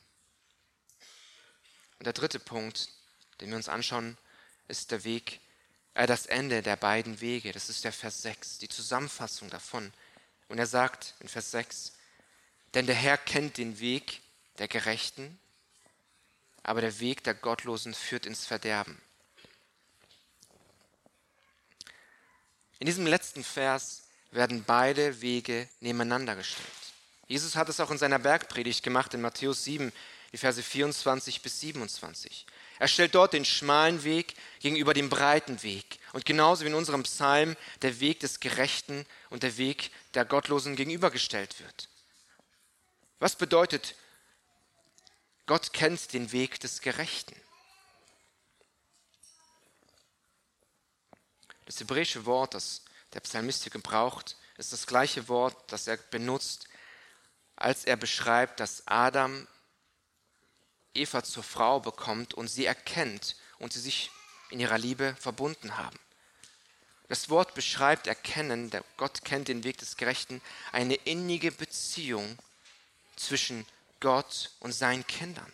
Und 1.98 2.06
der 2.06 2.14
dritte 2.14 2.40
Punkt, 2.40 2.90
den 3.40 3.50
wir 3.50 3.58
uns 3.58 3.70
anschauen, 3.70 4.18
ist 4.68 4.92
der 4.92 5.04
Weg, 5.04 5.40
äh, 5.94 6.06
das 6.06 6.26
Ende 6.26 6.62
der 6.62 6.76
beiden 6.76 7.22
Wege. 7.22 7.52
Das 7.52 7.70
ist 7.70 7.84
der 7.84 7.94
Vers 7.94 8.22
6, 8.22 8.60
die 8.60 8.70
Zusammenfassung 8.70 9.50
davon. 9.50 9.92
Und 10.48 10.60
er 10.60 10.68
sagt 10.68 11.16
in 11.20 11.28
Vers 11.28 11.52
6, 11.52 11.94
denn 12.74 12.86
der 12.86 12.96
Herr 12.96 13.18
kennt 13.18 13.58
den 13.58 13.80
Weg 13.80 14.22
der 14.58 14.68
Gerechten, 14.68 15.40
aber 16.64 16.82
der 16.82 17.00
Weg 17.00 17.24
der 17.24 17.34
Gottlosen 17.34 17.94
führt 17.94 18.26
ins 18.26 18.46
Verderben. 18.46 19.02
In 22.80 22.86
diesem 22.86 23.06
letzten 23.06 23.44
Vers 23.44 24.04
werden 24.32 24.64
beide 24.64 25.22
Wege 25.22 25.68
nebeneinander 25.80 26.36
gestellt. 26.36 26.68
Jesus 27.28 27.56
hat 27.56 27.70
es 27.70 27.80
auch 27.80 27.92
in 27.92 27.98
seiner 27.98 28.20
Bergpredigt 28.20 28.84
gemacht 28.84 29.14
in 29.14 29.22
Matthäus 29.22 29.64
7, 29.64 29.92
die 30.32 30.38
Verse 30.38 30.62
24 30.62 31.42
bis 31.42 31.60
27. 31.60 32.46
Er 32.80 32.88
stellt 32.88 33.16
dort 33.16 33.34
den 33.34 33.46
schmalen 33.46 34.04
Weg 34.04 34.36
gegenüber 34.60 34.94
dem 34.94 35.10
breiten 35.10 35.62
Weg. 35.64 36.00
Und 36.14 36.26
genauso 36.26 36.64
wie 36.64 36.70
in 36.70 36.76
unserem 36.76 37.04
Psalm 37.04 37.58
der 37.82 38.00
Weg 38.00 38.22
des 38.22 38.40
Gerechten 38.40 39.06
und 39.30 39.44
der 39.44 39.58
Weg 39.58 39.92
der 40.14 40.26
Gottlosen 40.26 40.76
gegenübergestellt 40.76 41.60
wird. 41.60 41.90
Was 43.20 43.36
bedeutet, 43.36 43.96
Gott 45.46 45.74
kennt 45.74 46.14
den 46.14 46.32
Weg 46.32 46.60
des 46.62 46.80
Gerechten? 46.80 47.36
Das 51.66 51.80
hebräische 51.80 52.26
Wort, 52.26 52.54
das 52.54 52.84
der 53.14 53.20
Psalmist 53.20 53.64
hier 53.64 53.72
gebraucht, 53.72 54.38
ist 54.58 54.72
das 54.72 54.88
gleiche 54.88 55.28
Wort, 55.28 55.72
das 55.72 55.88
er 55.88 55.98
benutzt, 55.98 56.68
als 57.56 57.84
er 57.84 57.98
beschreibt, 57.98 58.60
dass 58.60 58.88
Adam 58.88 59.48
Eva 60.94 61.24
zur 61.24 61.44
Frau 61.44 61.80
bekommt 61.80 62.34
und 62.34 62.48
sie 62.48 62.66
erkennt 62.66 63.36
und 63.58 63.74
sie 63.74 63.82
sich 63.82 64.12
in 64.50 64.60
ihrer 64.60 64.78
Liebe 64.78 65.16
verbunden 65.20 65.78
haben. 65.78 66.00
Das 67.10 67.30
Wort 67.30 67.54
beschreibt 67.54 68.08
erkennen, 68.08 68.72
Gott 68.98 69.24
kennt 69.26 69.48
den 69.48 69.64
Weg 69.64 69.78
des 69.80 69.98
Gerechten, 69.98 70.42
eine 70.72 70.96
innige 70.96 71.52
Beziehung 71.52 72.38
zwischen 73.20 73.66
Gott 74.00 74.52
und 74.60 74.72
seinen 74.72 75.06
Kindern. 75.06 75.52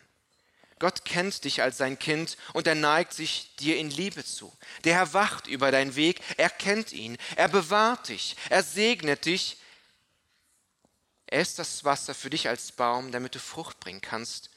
Gott 0.77 1.05
kennt 1.05 1.43
dich 1.45 1.61
als 1.61 1.77
sein 1.77 1.97
Kind 1.97 2.37
und 2.53 2.67
er 2.67 2.75
neigt 2.75 3.13
sich 3.13 3.55
dir 3.57 3.77
in 3.77 3.89
Liebe 3.89 4.25
zu. 4.25 4.51
Der 4.83 4.95
Herr 4.95 5.13
wacht 5.13 5.47
über 5.47 5.71
deinen 5.71 5.95
Weg, 5.95 6.21
er 6.37 6.49
kennt 6.49 6.91
ihn, 6.91 7.17
er 7.35 7.47
bewahrt 7.47 8.09
dich, 8.09 8.35
er 8.49 8.61
segnet 8.61 9.25
dich. 9.25 9.57
Er 11.27 11.41
ist 11.41 11.59
das 11.59 11.85
Wasser 11.85 12.13
für 12.13 12.29
dich 12.29 12.49
als 12.49 12.71
Baum, 12.73 13.11
damit 13.11 13.35
du 13.35 13.39
Frucht 13.39 13.79
bringen 13.79 14.01
kannst. 14.01 14.49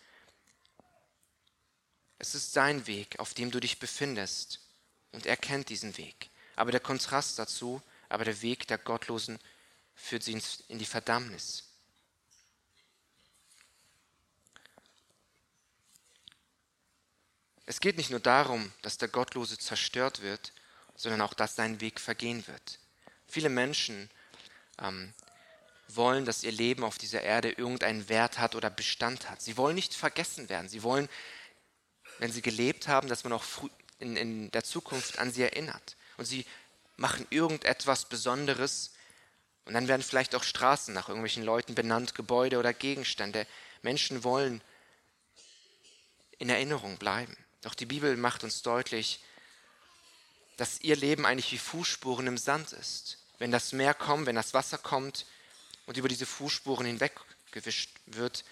Es 2.18 2.35
ist 2.35 2.53
sein 2.53 2.87
Weg, 2.89 3.20
auf 3.20 3.33
dem 3.33 3.53
du 3.53 3.61
dich 3.61 3.78
befindest 3.78 4.61
und 5.12 5.24
er 5.24 5.37
kennt 5.37 5.68
diesen 5.68 5.97
Weg. 5.97 6.30
Aber 6.57 6.72
der 6.72 6.80
Kontrast 6.80 7.39
dazu, 7.39 7.80
aber 8.09 8.24
der 8.24 8.43
Weg 8.43 8.66
der 8.66 8.78
Gottlosen 8.78 9.39
führt 9.95 10.24
sie 10.24 10.41
in 10.66 10.78
die 10.78 10.85
Verdammnis. 10.85 11.68
Es 17.69 17.81
geht 17.81 17.99
nicht 17.99 18.09
nur 18.09 18.19
darum, 18.19 18.73
dass 18.81 18.97
der 18.97 19.09
Gottlose 19.09 19.59
zerstört 19.59 20.23
wird, 20.23 20.55
sondern 20.97 21.21
auch, 21.21 21.35
dass 21.35 21.55
sein 21.55 21.83
Weg 21.83 22.01
vergehen 22.01 22.47
wird. 22.47 22.79
Viele 23.27 23.51
Menschen 23.51 24.09
ähm, 24.81 25.12
wollen, 25.89 26.25
dass 26.25 26.45
ihr 26.45 26.51
Leben 26.51 26.83
auf 26.83 26.97
dieser 26.97 27.21
Erde 27.21 27.51
irgendeinen 27.51 28.09
Wert 28.09 28.39
hat 28.39 28.55
oder 28.55 28.71
Bestand 28.71 29.29
hat. 29.29 29.43
Sie 29.43 29.59
wollen 29.59 29.75
nicht 29.75 29.93
vergessen 29.93 30.49
werden. 30.49 30.71
Sie 30.71 30.83
wollen, 30.83 31.11
wenn 32.21 32.33
sie 32.33 32.41
gelebt 32.41 32.89
haben, 32.89 33.07
dass 33.07 33.25
man 33.25 33.35
auch 33.35 33.45
in, 33.99 34.16
in 34.16 34.51
der 34.53 34.64
Zukunft 34.64 35.19
an 35.19 35.31
sie 35.31 35.43
erinnert. 35.43 35.99
Und 36.16 36.25
sie 36.25 36.47
machen 36.97 37.27
irgendetwas 37.29 38.07
Besonderes. 38.07 38.93
Und 39.66 39.75
dann 39.75 39.89
werden 39.89 40.03
vielleicht 40.03 40.35
auch 40.35 40.43
Straßen 40.43 40.95
nach 40.95 41.11
irgendwelchen 41.11 41.45
Leuten 41.45 41.75
benannt, 41.75 42.14
Gebäude 42.14 42.59
oder 42.59 42.73
Gegenstände. 42.73 43.47
Menschen 43.83 44.25
wollen 44.25 44.62
in 46.39 46.49
Erinnerung 46.49 46.97
bleiben. 46.97 47.37
Doch 47.63 47.75
die 47.75 47.87
Bibel 47.87 48.17
macht 48.17 48.45
uns 48.45 48.63
deutlich, 48.63 49.21
dass 50.57 50.81
ihr 50.81 50.97
Leben 50.97 51.27
eigentlich 51.27 51.53
wie 51.53 51.59
Fußspuren 51.59 52.27
im 52.27 52.39
Sand 52.39 52.73
ist. 52.73 53.19
Wenn 53.39 53.51
das 53.51 53.73
Meer 53.73 53.95
kommt, 53.95 54.27
wenn 54.27 54.37
das 54.37 54.55
Wasser 54.55 54.79
kommt 54.79 55.27
und 55.87 55.97
über 55.97 56.09
diese 56.09 56.27
Fußspuren 56.27 56.87
hinweggewischt 56.87 57.91
wird, 58.07 58.45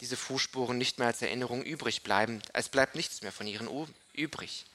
diese 0.00 0.16
Fußspuren 0.16 0.76
nicht 0.76 0.98
mehr 0.98 1.06
als 1.06 1.22
Erinnerung 1.22 1.62
übrig 1.62 2.02
bleiben. 2.02 2.42
Es 2.52 2.68
bleibt 2.68 2.96
nichts 2.96 3.22
mehr 3.22 3.30
von 3.30 3.46
ihren 3.46 3.68
übrig. 4.12 4.66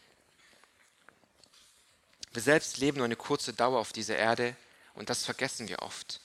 Wir 2.31 2.41
selbst 2.41 2.77
leben 2.77 2.97
nur 2.97 3.05
eine 3.05 3.15
kurze 3.15 3.51
Dauer 3.53 3.79
auf 3.79 3.91
dieser 3.91 4.15
Erde 4.15 4.55
und 4.93 5.09
das 5.09 5.25
vergessen 5.25 5.67
wir 5.67 5.81
oft. 5.81 6.21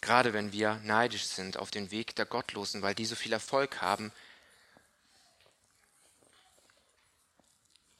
Gerade 0.00 0.32
wenn 0.32 0.52
wir 0.52 0.76
neidisch 0.84 1.24
sind 1.24 1.56
auf 1.56 1.70
den 1.70 1.90
Weg 1.90 2.14
der 2.14 2.26
Gottlosen, 2.26 2.82
weil 2.82 2.94
die 2.94 3.06
so 3.06 3.16
viel 3.16 3.32
Erfolg 3.32 3.80
haben. 3.80 4.12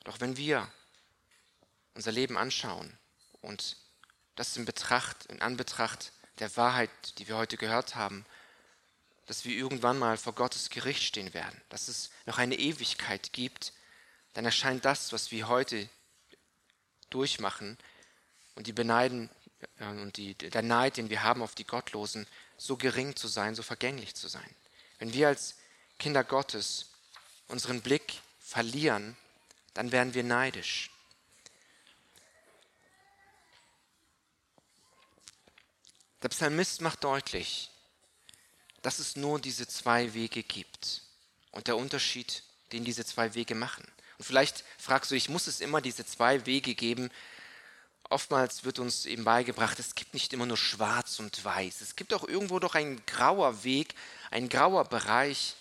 Doch 0.05 0.21
wenn 0.21 0.37
wir 0.37 0.71
unser 1.95 2.13
Leben 2.13 2.37
anschauen 2.37 2.97
und 3.41 3.77
das 4.37 4.57
in 4.57 4.65
Betracht, 4.65 5.27
in 5.27 5.41
Anbetracht 5.41 6.13
der 6.39 6.55
Wahrheit, 6.57 6.91
die 7.19 7.29
wir 7.29 7.37
heute 7.37 7.57
gehört 7.57 7.95
haben, 7.95 8.27
dass 9.27 9.45
wir 9.45 9.57
irgendwann 9.57 9.99
mal 9.99 10.17
vor 10.17 10.35
Gottes 10.35 10.71
Gericht 10.71 11.03
stehen 11.03 11.33
werden, 11.33 11.61
dass 11.69 11.89
es 11.89 12.11
noch 12.27 12.39
eine 12.39 12.57
Ewigkeit 12.57 13.33
gibt, 13.33 13.73
dann 14.35 14.45
erscheint 14.45 14.85
das, 14.85 15.13
was 15.13 15.31
wir 15.31 15.49
heute 15.49 15.89
durchmachen 17.11 17.79
und 18.57 18.67
die 18.67 18.73
Beneiden 18.73 19.31
und 19.79 20.17
die, 20.17 20.35
der 20.35 20.63
Neid, 20.63 20.97
den 20.97 21.09
wir 21.09 21.23
haben 21.23 21.43
auf 21.43 21.55
die 21.55 21.67
Gottlosen, 21.67 22.27
so 22.59 22.77
gering 22.77 23.17
zu 23.17 23.29
sein, 23.29 23.55
so 23.55 23.63
vergänglich 23.63 24.15
zu 24.15 24.29
sein. 24.29 24.55
Wenn 24.99 25.15
wir 25.15 25.29
als 25.29 25.57
Kinder 25.99 26.25
Gottes 26.25 26.91
unseren 27.49 27.81
Blick 27.81 28.21
verlieren, 28.41 29.17
dann 29.75 29.93
werden 29.93 30.15
wir 30.15 30.23
neidisch. 30.23 30.91
Der 36.23 36.31
Psalmist 36.31 36.81
macht 36.81 37.05
deutlich, 37.05 37.71
dass 38.81 38.99
es 38.99 39.15
nur 39.15 39.39
diese 39.39 39.69
zwei 39.69 40.15
Wege 40.15 40.43
gibt 40.43 41.03
und 41.51 41.67
der 41.67 41.77
Unterschied, 41.77 42.43
den 42.73 42.85
diese 42.85 43.05
zwei 43.05 43.35
Wege 43.35 43.55
machen. 43.55 43.85
Und 44.17 44.25
vielleicht 44.25 44.65
fragst 44.79 45.11
du, 45.11 45.17
ich 45.17 45.29
muss 45.29 45.47
es 45.47 45.61
immer 45.61 45.83
diese 45.83 46.07
zwei 46.07 46.47
Wege 46.47 46.75
geben. 46.75 47.11
Oftmals 48.09 48.65
wird 48.65 48.79
uns 48.79 49.07
eben 49.07 49.25
beigebracht, 49.25 49.79
es 49.79 49.95
gibt 49.95 50.15
nicht 50.15 50.33
immer 50.33 50.47
nur 50.47 50.57
schwarz 50.57 51.19
und 51.19 51.45
weiß. 51.45 51.81
Es 51.81 51.97
gibt 51.97 52.15
auch 52.15 52.27
irgendwo 52.27 52.59
doch 52.59 52.75
ein 52.75 53.05
grauer 53.07 53.65
Weg, 53.65 53.95
ein 54.31 54.49
grauer 54.49 54.85
Bereich. 54.85 55.57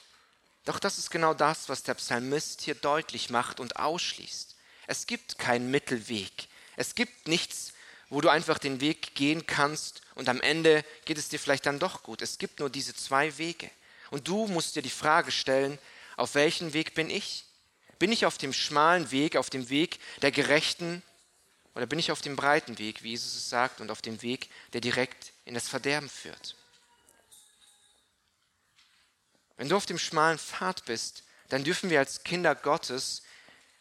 Doch 0.65 0.79
das 0.79 0.97
ist 0.97 1.11
genau 1.11 1.33
das, 1.33 1.69
was 1.69 1.83
der 1.83 1.95
Psalmist 1.95 2.61
hier 2.61 2.75
deutlich 2.75 3.29
macht 3.29 3.59
und 3.59 3.77
ausschließt. 3.77 4.55
Es 4.87 5.07
gibt 5.07 5.37
keinen 5.37 5.71
Mittelweg. 5.71 6.47
Es 6.75 6.95
gibt 6.95 7.27
nichts, 7.27 7.73
wo 8.09 8.21
du 8.21 8.29
einfach 8.29 8.57
den 8.57 8.79
Weg 8.79 9.15
gehen 9.15 9.45
kannst 9.45 10.01
und 10.15 10.29
am 10.29 10.41
Ende 10.41 10.85
geht 11.05 11.17
es 11.17 11.29
dir 11.29 11.39
vielleicht 11.39 11.65
dann 11.65 11.79
doch 11.79 12.03
gut. 12.03 12.21
Es 12.21 12.37
gibt 12.37 12.59
nur 12.59 12.69
diese 12.69 12.95
zwei 12.95 13.37
Wege. 13.37 13.69
Und 14.11 14.27
du 14.27 14.47
musst 14.47 14.75
dir 14.75 14.81
die 14.81 14.89
Frage 14.89 15.31
stellen, 15.31 15.79
auf 16.17 16.35
welchen 16.35 16.73
Weg 16.73 16.93
bin 16.93 17.09
ich? 17.09 17.45
Bin 17.99 18.11
ich 18.11 18.25
auf 18.25 18.37
dem 18.37 18.53
schmalen 18.53 19.11
Weg, 19.11 19.35
auf 19.35 19.49
dem 19.49 19.69
Weg 19.69 19.99
der 20.21 20.31
Gerechten 20.31 21.01
oder 21.75 21.85
bin 21.85 21.99
ich 21.99 22.11
auf 22.11 22.21
dem 22.21 22.35
breiten 22.35 22.77
Weg, 22.77 23.03
wie 23.03 23.09
Jesus 23.09 23.33
es 23.35 23.49
sagt, 23.49 23.81
und 23.81 23.89
auf 23.89 24.01
dem 24.01 24.21
Weg, 24.21 24.49
der 24.73 24.81
direkt 24.81 25.33
in 25.45 25.55
das 25.55 25.67
Verderben 25.67 26.09
führt? 26.09 26.55
Wenn 29.57 29.69
du 29.69 29.75
auf 29.75 29.85
dem 29.85 29.99
schmalen 29.99 30.39
Pfad 30.39 30.85
bist, 30.85 31.23
dann 31.49 31.63
dürfen 31.63 31.89
wir 31.89 31.99
als 31.99 32.23
Kinder 32.23 32.55
Gottes 32.55 33.23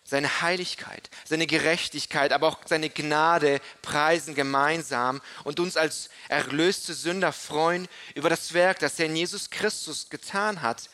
seine 0.05 0.43
Heiligkeit, 0.43 1.11
seine 1.25 1.47
Gerechtigkeit, 1.47 2.33
aber 2.33 2.49
auch 2.49 2.59
seine 2.67 2.91
Gnade 2.91 3.61
preisen 3.83 4.35
gemeinsam 4.35 5.23
und 5.45 5.61
uns 5.61 5.77
als 5.77 6.11
erlöste 6.29 6.93
Sünder 6.93 7.33
freuen 7.33 7.89
über 8.15 8.29
das 8.29 8.53
Werk, 8.53 8.81
das 8.81 8.99
er 8.99 9.07
in 9.07 9.17
Jesus 9.17 9.51
Christus 9.51 10.11
getan 10.11 10.61
hat 10.61 10.91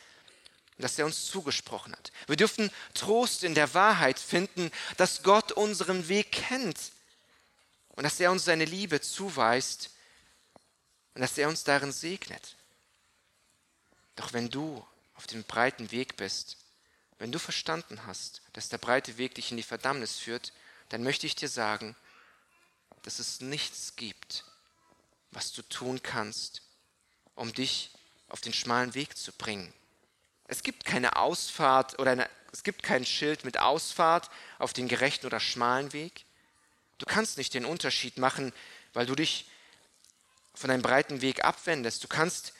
und 0.77 0.83
das 0.83 0.99
er 0.99 1.07
uns 1.07 1.27
zugesprochen 1.27 1.93
hat. 1.93 2.13
Wir 2.27 2.37
dürfen 2.37 2.71
Trost 2.95 3.45
in 3.45 3.55
der 3.55 3.73
Wahrheit 3.75 4.19
finden, 4.19 4.71
dass 4.99 5.23
Gott 5.23 5.53
unseren 5.53 6.09
Weg 6.09 6.31
kennt 6.31 6.79
und 7.97 8.05
dass 8.05 8.21
er 8.21 8.31
uns 8.31 8.45
seine 8.45 8.67
Liebe 8.67 9.01
zuweist 9.01 9.91
und 11.15 11.23
dass 11.23 11.39
er 11.39 11.49
uns 11.49 11.65
darin 11.65 11.93
segnet. 11.93 12.58
Doch 14.19 14.33
wenn 14.33 14.51
du 14.51 14.85
auf 15.15 15.29
dem 15.29 15.45
breiten 15.45 15.93
Weg 15.93 16.17
bist, 16.17 16.57
wenn 17.19 17.31
du 17.31 17.39
verstanden 17.39 18.05
hast, 18.05 18.43
dass 18.53 18.69
der 18.69 18.79
breite 18.79 19.17
Weg 19.17 19.37
dich 19.37 19.53
in 19.53 19.57
die 19.57 19.63
Verdammnis 19.63 20.19
führt, 20.19 20.53
dann 20.89 21.05
möchte 21.05 21.27
ich 21.27 21.37
dir 21.37 21.49
sagen, 21.49 21.95
dass 23.05 23.21
es 23.21 23.41
nichts 23.41 23.95
gibt, 23.95 24.45
was 25.31 25.53
du 25.53 25.63
tun 25.63 26.03
kannst, 26.03 26.63
um 27.37 27.53
dich 27.53 27.93
auf 28.29 28.41
den 28.41 28.53
schmalen 28.53 28.95
Weg 28.95 29.17
zu 29.17 29.33
bringen. 29.33 29.73
Es 30.45 30.65
gibt 30.65 30.85
keine 30.85 31.15
Ausfahrt 31.17 32.01
oder 32.01 32.11
eine, 32.11 32.29
es 32.51 32.65
gibt 32.65 32.83
kein 32.83 33.07
Schild 33.07 33.45
mit 33.45 33.61
Ausfahrt 33.61 34.31
auf 34.59 34.73
den 34.73 34.89
gerechten 34.89 35.27
oder 35.27 35.39
schmalen 35.39 35.93
Weg. 35.93 36.25
Du 36.99 37.07
kannst 37.07 37.39
nicht 37.39 37.55
den 37.55 37.65
Unterschied 37.65 38.19
machen, 38.19 38.53
weil 38.95 39.07
du 39.07 39.15
dich 39.15 39.47
von 40.55 40.73
einem 40.73 40.83
breiten 40.83 41.21
Weg 41.21 41.45
abwendest. 41.45 42.03
Du 42.03 42.09
kannst 42.09 42.53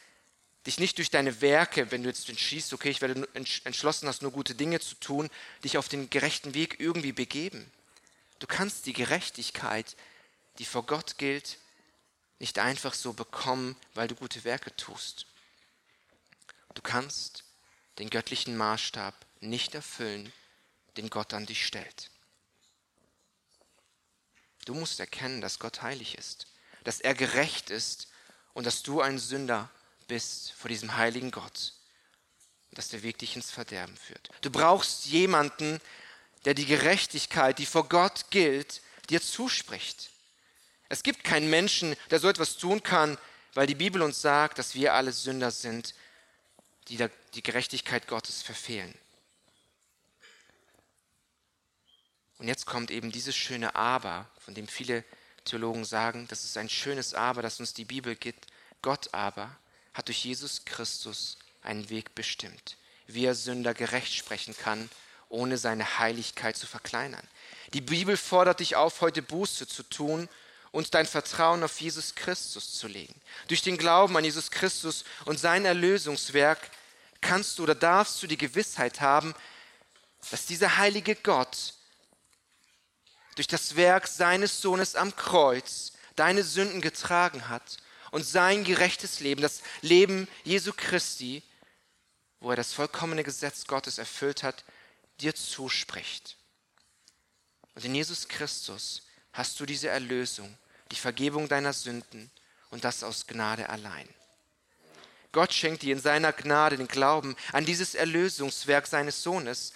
dich 0.69 0.79
nicht 0.79 0.99
durch 0.99 1.09
deine 1.09 1.41
Werke, 1.41 1.91
wenn 1.91 2.03
du 2.03 2.11
jetzt 2.11 2.29
entschließt, 2.29 2.75
okay, 2.75 2.91
ich 2.91 3.01
werde 3.01 3.27
entschlossen 3.65 4.07
hast, 4.07 4.21
nur 4.21 4.33
gute 4.33 4.55
Dinge 4.55 4.81
zu 4.81 4.97
tun, 4.97 5.31
dich 5.65 5.79
auf 5.79 5.89
den 5.89 6.11
gerechten 6.11 6.53
Weg 6.53 6.79
irgendwie 6.79 7.13
begeben. 7.13 7.73
Du 8.39 8.47
kannst 8.47 8.85
die 8.85 8.93
Gerechtigkeit, 8.93 9.97
die 10.59 10.67
vor 10.67 10.85
Gott 10.85 11.17
gilt, 11.17 11.57
nicht 12.39 12.59
einfach 12.59 12.93
so 12.93 13.15
bekommen, 13.15 13.77
weil 13.95 14.09
du 14.09 14.15
gute 14.15 14.45
Werke 14.45 14.77
tust. 14.77 15.27
Du 16.75 16.83
kannst 16.83 17.45
den 17.99 18.11
göttlichen 18.11 18.55
Maßstab 18.55 19.15
nicht 19.41 19.75
erfüllen, 19.75 20.31
den 20.99 21.09
Gott 21.09 21.33
an 21.33 21.47
dich 21.47 21.65
stellt. 21.65 22.11
Du 24.67 24.75
musst 24.75 25.01
erkennen, 25.01 25.41
dass 25.41 25.59
Gott 25.59 25.81
heilig 25.81 26.19
ist, 26.19 26.47
dass 26.85 27.01
er 27.01 27.15
gerecht 27.15 27.71
ist 27.71 28.09
und 28.53 28.67
dass 28.67 28.83
du 28.83 29.01
ein 29.01 29.19
Sünder 29.19 29.71
bist 30.09 30.53
vor 30.53 30.69
diesem 30.69 30.97
heiligen 30.97 31.31
Gott, 31.31 31.75
dass 32.73 32.89
der 32.89 33.03
Weg 33.03 33.19
dich 33.19 33.37
ins 33.37 33.51
Verderben 33.51 33.97
führt. 33.97 34.31
Du 34.41 34.51
brauchst 34.51 35.07
jemanden, 35.07 35.81
der 36.45 36.55
die 36.55 36.67
Gerechtigkeit, 36.67 37.59
die 37.59 37.67
vor 37.67 37.89
Gott 37.89 38.27
gilt, 38.31 38.83
dir 39.09 39.23
zuspricht. 39.23 40.11
Es 40.89 41.03
gibt 41.03 41.25
keinen 41.25 41.51
Menschen, 41.51 41.95
der 42.11 42.19
so 42.19 42.29
etwas 42.29 42.57
tun 42.57 42.83
kann, 42.83 43.19
weil 43.55 43.67
die 43.67 43.75
Bibel 43.75 44.03
uns 44.03 44.21
sagt, 44.21 44.59
dass 44.59 44.75
wir 44.75 44.95
alle 44.95 45.13
Sünder 45.13 45.51
sind, 45.51 45.95
die 46.89 46.99
die 47.35 47.43
Gerechtigkeit 47.43 48.07
Gottes 48.07 48.43
verfehlen. 48.43 48.95
Und 52.39 52.47
jetzt 52.49 52.67
kommt 52.67 52.91
eben 52.91 53.11
dieses 53.11 53.37
schöne 53.37 53.75
Aber, 53.75 54.31
von 54.39 54.55
dem 54.55 54.69
viele 54.69 55.05
Theologen 55.45 55.85
sagen, 55.85 56.29
das 56.29 56.45
ist 56.45 56.57
ein 56.57 56.69
schönes 56.69 57.15
Aber, 57.15 57.43
das 57.43 57.59
uns 57.61 57.75
die 57.75 57.85
Bibel 57.85 58.15
gibt. 58.15 58.47
Gott 58.81 59.13
aber 59.13 59.57
hat 59.99 60.07
durch 60.07 60.25
Jesus 60.25 60.65
Christus 60.65 61.39
einen 61.61 61.91
Weg 61.91 62.15
bestimmt, 62.15 62.77
wie 63.09 63.25
er 63.25 63.35
Sünder 63.35 63.75
gerecht 63.75 64.15
sprechen 64.15 64.57
kann, 64.57 64.89
ohne 65.29 65.59
seine 65.59 65.99
Heiligkeit 65.99 66.57
zu 66.57 66.69
verkleinern. 66.69 67.27
Die 67.75 67.81
Bibel 67.81 68.17
fordert 68.17 68.61
dich 68.61 68.77
auf, 68.77 69.01
heute 69.01 69.23
Buße 69.23 69.67
zu 69.67 69.83
tun 69.83 70.29
und 70.71 70.95
dein 70.95 71.05
Vertrauen 71.05 71.65
auf 71.65 71.81
Jesus 71.81 72.15
Christus 72.15 72.79
zu 72.79 72.87
legen. 72.87 73.21
Durch 73.49 73.61
den 73.61 73.77
Glauben 73.77 74.17
an 74.17 74.25
Jesus 74.25 74.53
Christus 74.53 75.05
und 75.25 75.41
sein 75.41 75.65
Erlösungswerk 75.65 76.71
kannst 77.21 77.59
du 77.59 77.65
oder 77.65 77.75
darfst 77.75 78.23
du 78.23 78.29
die 78.29 78.39
Gewissheit 78.39 79.01
haben, 79.01 79.35
dass 80.31 80.47
dieser 80.47 80.77
heilige 80.77 81.17
Gott 81.17 81.75
durch 83.35 83.49
das 83.49 83.75
Werk 83.75 84.07
seines 84.07 84.63
Sohnes 84.63 84.95
am 84.95 85.17
Kreuz 85.17 85.93
deine 86.15 86.45
Sünden 86.45 86.81
getragen 86.81 87.49
hat 87.49 87.79
und 88.11 88.25
sein 88.25 88.65
gerechtes 88.65 89.21
Leben, 89.21 89.43
das 89.43 89.63
Leben 89.83 90.29
Jesu 90.45 90.73
Christi, 90.77 91.43
wo 92.41 92.51
er 92.51 92.57
das 92.57 92.73
vollkommene 92.73 93.25
Gesetz 93.25 93.67
Gottes 93.67 93.99
erfüllt 93.99 94.43
hat, 94.43 94.65
dir 95.21 95.35
zuspricht. 95.35 96.37
Und 97.75 97.85
in 97.85 97.95
Jesus 97.95 98.29
Christus 98.29 99.03
hast 99.33 99.59
du 99.61 99.67
diese 99.67 99.89
Erlösung, 99.89 100.57
die 100.91 100.97
Vergebung 100.97 101.49
deiner 101.49 101.73
Sünden 101.73 102.31
und 102.71 102.85
das 102.85 103.03
aus 103.03 103.27
Gnade 103.27 103.69
allein. 103.69 104.09
Gott 105.33 105.53
schenkt 105.53 105.83
dir 105.83 105.93
in 105.93 106.01
seiner 106.01 106.33
Gnade 106.33 106.77
den 106.77 106.89
Glauben 106.89 107.37
an 107.53 107.65
dieses 107.65 107.95
Erlösungswerk 107.95 108.87
seines 108.87 109.23
Sohnes, 109.23 109.73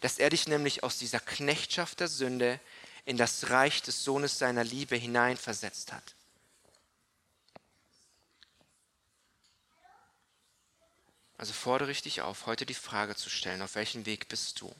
dass 0.00 0.18
er 0.18 0.30
dich 0.30 0.48
nämlich 0.48 0.82
aus 0.82 0.98
dieser 0.98 1.20
Knechtschaft 1.20 2.00
der 2.00 2.08
Sünde 2.08 2.60
in 3.04 3.16
das 3.16 3.50
Reich 3.50 3.82
des 3.82 4.02
Sohnes 4.02 4.38
seiner 4.38 4.64
Liebe 4.64 4.96
hineinversetzt 4.96 5.92
hat. 5.92 6.15
Also 11.38 11.52
fordere 11.52 11.90
ich 11.90 12.02
dich 12.02 12.22
auf, 12.22 12.46
heute 12.46 12.64
die 12.64 12.74
Frage 12.74 13.14
zu 13.14 13.28
stellen, 13.28 13.62
auf 13.62 13.74
welchem 13.74 14.06
Weg 14.06 14.28
bist 14.28 14.60
du? 14.60 14.74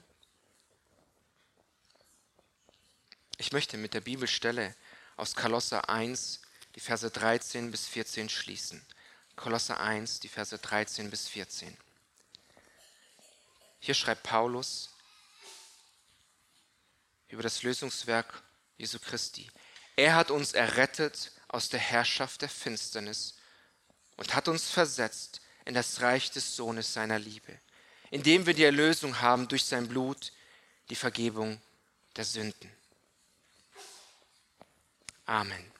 Ich 3.37 3.53
möchte 3.53 3.77
mit 3.77 3.93
der 3.93 4.01
Bibelstelle 4.01 4.75
aus 5.17 5.35
Kolosser 5.35 5.91
1, 5.91 6.41
die 6.75 6.81
Verse 6.81 7.11
13 7.11 7.71
bis 7.71 7.87
14 7.87 8.31
schließen. 8.31 8.85
Kolosser 9.35 9.79
1, 9.81 10.21
die 10.21 10.29
Verse 10.29 10.57
13 10.57 11.11
bis 11.11 11.29
14. 11.29 11.77
Hier 13.81 13.95
schreibt 13.95 14.23
Paulus 14.23 14.89
über 17.29 17.43
das 17.43 17.63
Lösungswerk 17.63 18.43
Jesu 18.79 18.99
Christi. 18.99 19.51
Er 19.97 20.15
hat 20.15 20.31
uns 20.31 20.55
errettet 20.55 21.33
aus 21.49 21.69
der 21.69 21.81
Herrschaft 21.81 22.41
der 22.41 22.49
Finsternis 22.49 23.35
und 24.17 24.35
hat 24.35 24.49
uns 24.49 24.71
versetzt 24.71 25.43
in 25.67 25.75
das 25.75 26.01
Reich 26.01 26.31
des 26.31 26.57
Sohnes 26.57 26.95
seiner 26.95 27.19
Liebe, 27.19 27.59
indem 28.11 28.47
wir 28.47 28.55
die 28.55 28.65
Erlösung 28.65 29.21
haben 29.21 29.49
durch 29.49 29.65
sein 29.65 29.89
Blut, 29.89 30.33
die 30.89 30.95
Vergebung 30.95 31.61
der 32.17 32.25
Sünden. 32.25 32.71
Amen. 35.27 35.76